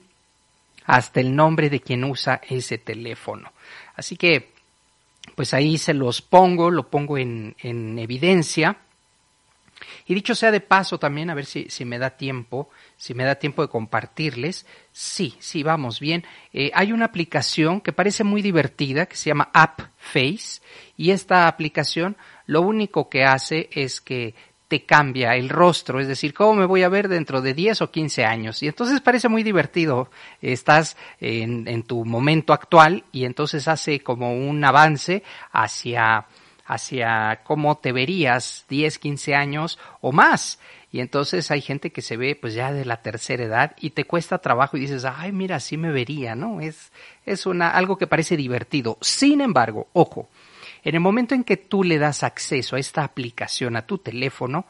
hasta 0.86 1.20
el 1.20 1.36
nombre 1.36 1.70
de 1.70 1.82
quien 1.82 2.04
usa 2.04 2.42
ese 2.48 2.78
teléfono. 2.78 3.52
Así 3.96 4.16
que, 4.16 4.52
pues 5.36 5.54
ahí 5.54 5.78
se 5.78 5.94
los 5.94 6.22
pongo, 6.22 6.72
lo 6.72 6.90
pongo 6.90 7.18
en, 7.18 7.56
en 7.60 8.00
evidencia. 8.00 8.78
Y 10.08 10.16
dicho 10.16 10.34
sea 10.34 10.52
de 10.52 10.62
paso 10.62 10.98
también, 10.98 11.30
a 11.30 11.36
ver 11.36 11.46
si, 11.46 11.70
si 11.70 11.86
me 11.86 12.00
da 12.00 12.10
tiempo, 12.10 12.70
si 12.98 13.14
me 13.14 13.24
da 13.24 13.36
tiempo 13.36 13.62
de 13.62 13.68
compartirles. 13.70 14.66
Sí, 14.92 15.36
sí, 15.40 15.62
vamos 15.62 16.00
bien. 16.00 16.26
Eh, 16.52 16.72
hay 16.74 16.92
una 16.92 17.06
aplicación 17.06 17.80
que 17.82 17.94
parece 17.94 18.24
muy 18.24 18.42
divertida 18.42 19.06
que 19.06 19.16
se 19.16 19.30
llama 19.30 19.52
App 19.54 19.82
Face 19.98 20.62
y 20.98 21.12
esta 21.12 21.48
aplicación 21.48 22.18
lo 22.48 22.62
único 22.62 23.10
que 23.10 23.24
hace 23.24 23.70
es 23.72 24.02
que 24.02 24.34
te 24.70 24.86
cambia 24.86 25.36
el 25.36 25.50
rostro, 25.50 26.00
es 26.00 26.08
decir, 26.08 26.34
cómo 26.34 26.54
me 26.54 26.66
voy 26.66 26.84
a 26.84 26.90
ver 26.90 27.10
dentro 27.10 27.42
de 27.42 27.56
10 27.56 27.82
o 27.82 27.92
15 27.92 28.24
años. 28.24 28.64
Y 28.64 28.68
entonces 28.68 29.02
parece 29.02 29.28
muy 29.28 29.44
divertido. 29.44 30.12
Estás 30.42 30.96
en, 31.20 31.68
en 31.68 31.84
tu 31.84 32.06
momento 32.06 32.54
actual 32.54 33.04
y 33.12 33.26
entonces 33.26 33.68
hace 33.68 34.00
como 34.02 34.34
un 34.34 34.64
avance 34.64 35.24
hacia 35.52 36.28
hacia 36.70 37.42
cómo 37.46 37.80
te 37.80 37.92
verías 37.92 38.66
10, 38.70 39.00
15 39.00 39.34
años 39.34 39.80
o 40.02 40.12
más. 40.12 40.60
Y 40.92 41.00
entonces 41.00 41.50
hay 41.50 41.62
gente 41.62 41.92
que 41.92 42.04
se 42.04 42.16
ve 42.16 42.38
pues 42.40 42.54
ya 42.54 42.72
de 42.72 42.86
la 42.86 43.02
tercera 43.02 43.44
edad 43.44 43.76
y 43.80 43.90
te 43.90 44.06
cuesta 44.06 44.38
trabajo 44.38 44.78
y 44.78 44.82
dices, 44.82 45.04
ay, 45.04 45.32
mira, 45.32 45.56
así 45.56 45.78
me 45.78 45.92
vería, 45.92 46.36
¿no? 46.36 46.62
Es, 46.62 46.92
es 47.26 47.48
una, 47.48 47.72
algo 47.72 47.98
que 47.98 48.06
parece 48.06 48.38
divertido. 48.38 49.00
Sin 49.02 49.42
embargo, 49.42 49.88
ojo, 49.94 50.30
en 50.84 50.96
el 50.96 51.02
momento 51.02 51.36
en 51.36 51.44
que 51.44 51.58
tú 51.58 51.84
le 51.84 51.98
das 51.98 52.24
acceso 52.24 52.76
a 52.76 52.80
esta 52.80 53.04
aplicación 53.04 53.76
a 53.76 53.86
tu 53.86 53.98
teléfono, 53.98 54.66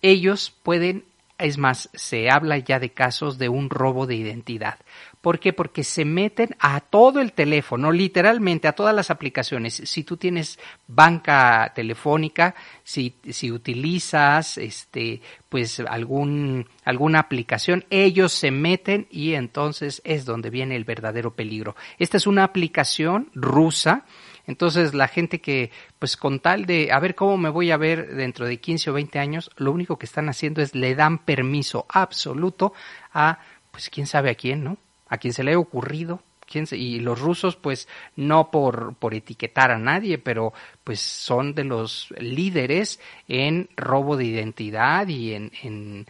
ellos 0.00 0.54
pueden 0.62 1.04
es 1.38 1.56
más, 1.56 1.88
se 1.94 2.30
habla 2.30 2.58
ya 2.58 2.80
de 2.80 2.90
casos 2.90 3.38
de 3.38 3.48
un 3.48 3.70
robo 3.70 4.06
de 4.06 4.16
identidad. 4.16 4.78
¿Por 5.20 5.38
qué? 5.38 5.52
Porque 5.52 5.84
se 5.84 6.04
meten 6.04 6.56
a 6.58 6.80
todo 6.80 7.20
el 7.20 7.32
teléfono, 7.32 7.92
literalmente 7.92 8.66
a 8.66 8.72
todas 8.72 8.94
las 8.94 9.10
aplicaciones. 9.10 9.74
Si 9.74 10.02
tú 10.02 10.16
tienes 10.16 10.58
banca 10.88 11.72
telefónica, 11.74 12.56
si, 12.82 13.14
si 13.30 13.52
utilizas 13.52 14.58
este, 14.58 15.22
pues 15.48 15.78
algún, 15.80 16.68
alguna 16.84 17.20
aplicación, 17.20 17.84
ellos 17.88 18.32
se 18.32 18.50
meten 18.50 19.06
y 19.10 19.34
entonces 19.34 20.02
es 20.04 20.24
donde 20.24 20.50
viene 20.50 20.74
el 20.74 20.84
verdadero 20.84 21.34
peligro. 21.34 21.76
Esta 21.98 22.16
es 22.16 22.26
una 22.26 22.42
aplicación 22.42 23.30
rusa 23.34 24.04
entonces 24.48 24.94
la 24.94 25.08
gente 25.08 25.42
que, 25.42 25.70
pues 25.98 26.16
con 26.16 26.40
tal 26.40 26.64
de 26.64 26.90
a 26.90 26.98
ver 26.98 27.14
cómo 27.14 27.36
me 27.36 27.50
voy 27.50 27.70
a 27.70 27.76
ver 27.76 28.14
dentro 28.14 28.46
de 28.46 28.58
15 28.58 28.90
o 28.90 28.92
20 28.94 29.18
años, 29.18 29.50
lo 29.56 29.70
único 29.72 29.98
que 29.98 30.06
están 30.06 30.30
haciendo 30.30 30.62
es 30.62 30.74
le 30.74 30.94
dan 30.94 31.18
permiso 31.18 31.84
absoluto 31.86 32.72
a, 33.12 33.40
pues 33.70 33.90
quién 33.90 34.06
sabe 34.06 34.30
a 34.30 34.34
quién, 34.34 34.64
¿no? 34.64 34.78
A 35.08 35.18
quien 35.18 35.34
se 35.34 35.44
le 35.44 35.52
ha 35.52 35.58
ocurrido. 35.58 36.22
¿Quién 36.50 36.64
y 36.72 37.00
los 37.00 37.20
rusos, 37.20 37.56
pues 37.56 37.88
no 38.16 38.50
por, 38.50 38.94
por 38.94 39.12
etiquetar 39.12 39.70
a 39.70 39.76
nadie, 39.76 40.16
pero 40.16 40.54
pues 40.82 40.98
son 40.98 41.54
de 41.54 41.64
los 41.64 42.08
líderes 42.18 43.00
en 43.28 43.68
robo 43.76 44.16
de 44.16 44.24
identidad 44.24 45.06
y 45.08 45.34
en, 45.34 45.52
en, 45.62 46.06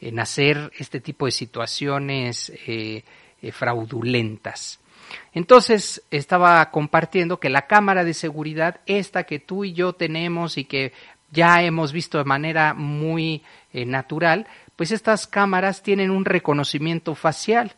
en 0.00 0.20
hacer 0.20 0.70
este 0.78 1.00
tipo 1.00 1.26
de 1.26 1.32
situaciones 1.32 2.50
eh, 2.68 3.02
eh, 3.42 3.50
fraudulentas. 3.50 4.79
Entonces 5.32 6.02
estaba 6.10 6.70
compartiendo 6.70 7.40
que 7.40 7.50
la 7.50 7.66
cámara 7.66 8.04
de 8.04 8.14
seguridad, 8.14 8.80
esta 8.86 9.24
que 9.24 9.38
tú 9.38 9.64
y 9.64 9.72
yo 9.72 9.92
tenemos 9.92 10.58
y 10.58 10.64
que 10.64 10.92
ya 11.30 11.62
hemos 11.62 11.92
visto 11.92 12.18
de 12.18 12.24
manera 12.24 12.74
muy 12.74 13.42
eh, 13.72 13.86
natural, 13.86 14.46
pues 14.76 14.90
estas 14.92 15.26
cámaras 15.26 15.82
tienen 15.82 16.10
un 16.10 16.24
reconocimiento 16.24 17.14
facial 17.14 17.74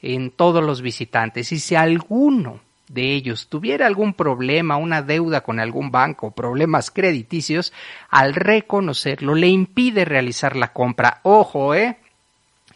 en 0.00 0.30
todos 0.30 0.62
los 0.62 0.82
visitantes. 0.82 1.52
Y 1.52 1.58
si 1.58 1.74
alguno 1.74 2.60
de 2.88 3.14
ellos 3.14 3.48
tuviera 3.48 3.86
algún 3.86 4.12
problema, 4.12 4.76
una 4.76 5.00
deuda 5.00 5.40
con 5.40 5.58
algún 5.58 5.90
banco, 5.90 6.32
problemas 6.32 6.90
crediticios, 6.90 7.72
al 8.10 8.34
reconocerlo 8.34 9.34
le 9.34 9.48
impide 9.48 10.04
realizar 10.04 10.56
la 10.56 10.72
compra. 10.72 11.20
Ojo, 11.22 11.74
eh, 11.74 11.96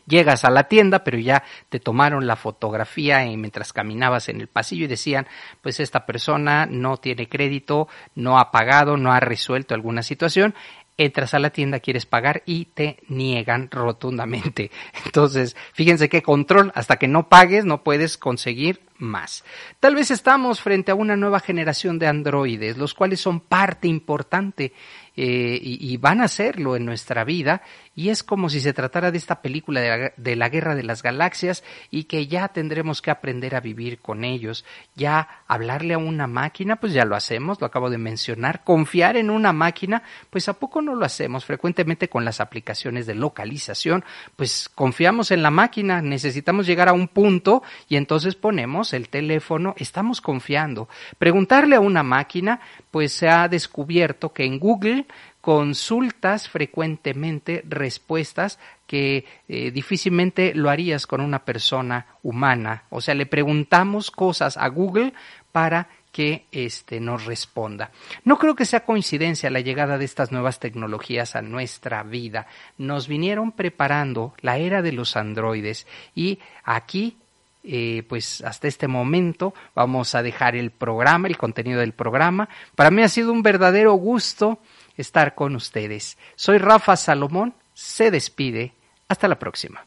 Llegas 0.07 0.45
a 0.45 0.51
la 0.51 0.65
tienda, 0.65 1.05
pero 1.05 1.19
ya 1.19 1.43
te 1.69 1.81
tomaron 1.81 2.27
la 2.27 2.37
fotografía 2.37 3.25
y 3.27 3.37
mientras 3.37 3.73
caminabas 3.73 4.29
en 4.29 4.41
el 4.41 4.49
pasillo 4.49 4.85
y 4.85 4.89
decían, 4.89 5.27
pues 5.63 5.81
esta 5.81 6.07
persona 6.07 6.67
no 6.67 6.97
tiene 6.97 7.29
crédito, 7.29 7.89
no 8.15 8.39
ha 8.39 8.51
pagado, 8.51 8.97
no 8.97 9.13
ha 9.13 9.21
resuelto 9.21 9.75
alguna 9.75 10.03
situación 10.03 10.55
entras 10.99 11.35
a 11.35 11.39
la 11.39 11.51
tienda, 11.51 11.81
quieres 11.81 12.07
pagar 12.07 12.43
y 12.47 12.67
te 12.67 12.99
niegan 13.09 13.71
rotundamente. 13.71 14.71
Entonces, 15.05 15.57
fíjense 15.73 16.09
qué 16.09 16.23
control, 16.23 16.73
hasta 16.75 16.97
que 16.97 17.09
no 17.09 17.29
pagues 17.29 17.65
no 17.65 17.83
puedes 17.83 18.17
conseguir 18.17 18.81
más. 18.99 19.45
Tal 19.81 19.95
vez 19.95 20.11
estamos 20.11 20.61
frente 20.61 20.91
a 20.91 20.95
una 20.95 21.17
nueva 21.17 21.41
generación 21.41 21.99
de 21.99 22.07
androides, 22.07 22.77
los 22.77 22.95
cuales 22.95 23.21
son 23.21 23.41
parte 23.41 23.89
importante 23.89 24.73
eh, 25.19 25.59
y, 25.63 25.97
van 25.97 26.21
a 26.21 26.25
hacerlo 26.25 26.77
en 26.77 26.85
nuestra 26.85 27.25
vida 27.25 27.63
y 27.95 28.11
es 28.11 28.23
como 28.23 28.51
si 28.51 28.61
se 28.61 28.75
tratara 28.75 29.11
de 29.11 29.17
esta 29.17 29.41
película 29.41 30.13
de 30.15 30.37
la, 30.37 30.49
guerra 30.51 30.75
de 30.75 30.83
las 30.83 31.03
galaxias 31.03 31.65
y 31.91 32.05
que 32.05 32.27
ya 32.27 32.49
tendremos 32.49 33.01
que 33.01 33.11
aprender 33.11 33.55
a 33.55 33.61
vivir 33.61 33.99
con 34.01 34.25
ellos, 34.25 34.67
ya 34.95 35.43
hablarle 35.47 35.95
a 35.95 35.99
una 35.99 36.27
máquina, 36.27 36.77
pues 36.77 36.93
ya 36.93 37.07
lo 37.07 37.17
hacemos, 37.17 37.63
lo 37.63 37.67
acabo 37.67 37.89
de 37.89 37.97
mencionar, 37.97 38.63
confiar 38.63 39.17
en 39.17 39.31
una 39.31 39.55
máquina, 39.55 40.03
pues 40.29 40.51
a 40.51 40.59
poco 40.59 40.83
no 40.83 40.95
lo 40.95 41.07
hacemos 41.07 41.47
frecuentemente 41.47 42.11
con 42.11 42.27
las 42.27 42.43
aplicaciones 42.43 43.07
de 43.07 43.15
localización, 43.15 44.05
pues 44.37 44.69
confiamos 44.69 45.31
en 45.31 45.43
la 45.43 45.51
máquina, 45.51 46.03
necesitamos 46.03 46.67
llegar 46.67 46.91
a 46.91 46.93
un 46.93 47.09
punto 47.09 47.63
y 47.89 47.97
entonces 47.97 48.35
ponemos 48.35 48.86
el 48.93 49.09
teléfono, 49.09 49.75
estamos 49.77 50.21
confiando. 50.21 50.89
Preguntarle 51.19 51.77
a 51.77 51.81
una 51.81 52.03
máquina, 52.03 52.61
pues 52.91 53.13
se 53.13 53.29
ha 53.29 53.49
descubierto 53.49 54.33
que 54.33 54.45
en 54.45 54.59
Google 54.59 55.07
consultas 55.41 56.49
frecuentemente 56.49 57.63
respuestas 57.69 58.59
que 58.87 59.25
eh, 59.49 59.71
difícilmente 59.71 60.55
lo 60.55 60.71
harías 60.71 61.07
con 61.07 61.21
una 61.21 61.45
persona 61.45 62.07
humana. 62.23 62.85
O 62.91 63.01
sea, 63.01 63.15
le 63.15 63.27
preguntamos 63.27 64.11
cosas 64.11 64.57
a 64.57 64.67
Google 64.69 65.13
para 65.53 65.89
que 66.17 66.47
este, 66.51 66.99
nos 66.99 67.27
responda. 67.27 67.91
No 68.25 68.39
creo 68.39 68.57
que 68.57 68.65
sea 68.65 68.87
coincidencia 68.87 69.51
la 69.51 69.61
llegada 69.61 69.99
de 69.99 70.07
estas 70.07 70.33
nuevas 70.33 70.59
tecnologías 70.59 71.37
a 71.37 71.43
nuestra 71.43 72.03
vida. 72.03 72.47
Nos 72.79 73.07
vinieron 73.07 73.53
preparando 73.53 74.35
la 74.41 74.57
era 74.57 74.81
de 74.81 74.93
los 74.93 75.15
androides 75.15 75.87
y 76.15 76.39
aquí 76.65 77.19
eh, 77.67 78.05
pues 78.09 78.43
hasta 78.43 78.69
este 78.69 78.87
momento 78.87 79.53
vamos 79.75 80.15
a 80.15 80.23
dejar 80.23 80.55
el 80.55 80.71
programa, 80.71 81.29
el 81.29 81.37
contenido 81.37 81.81
del 81.81 81.93
programa. 81.93 82.49
Para 82.75 82.91
mí 82.91 83.03
ha 83.03 83.09
sido 83.09 83.33
un 83.33 83.43
verdadero 83.43 83.93
gusto 83.95 84.61
estar 84.97 85.35
con 85.35 85.57
ustedes. 85.57 86.17
Soy 86.37 86.59
Rafa 86.59 86.97
Salomón, 86.97 87.55
se 87.75 88.11
despide. 88.11 88.73
Hasta 89.09 89.29
la 89.29 89.39
próxima. 89.39 89.87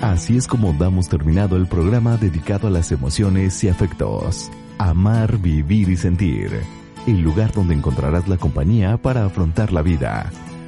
Así 0.00 0.36
es 0.36 0.46
como 0.46 0.72
damos 0.74 1.08
terminado 1.08 1.56
el 1.56 1.66
programa 1.66 2.16
dedicado 2.16 2.68
a 2.68 2.70
las 2.70 2.92
emociones 2.92 3.64
y 3.64 3.68
afectos. 3.68 4.50
Amar, 4.78 5.38
vivir 5.38 5.88
y 5.88 5.96
sentir. 5.96 6.50
El 7.06 7.20
lugar 7.20 7.52
donde 7.52 7.74
encontrarás 7.74 8.28
la 8.28 8.36
compañía 8.36 8.96
para 8.96 9.24
afrontar 9.24 9.72
la 9.72 9.82
vida. 9.82 10.30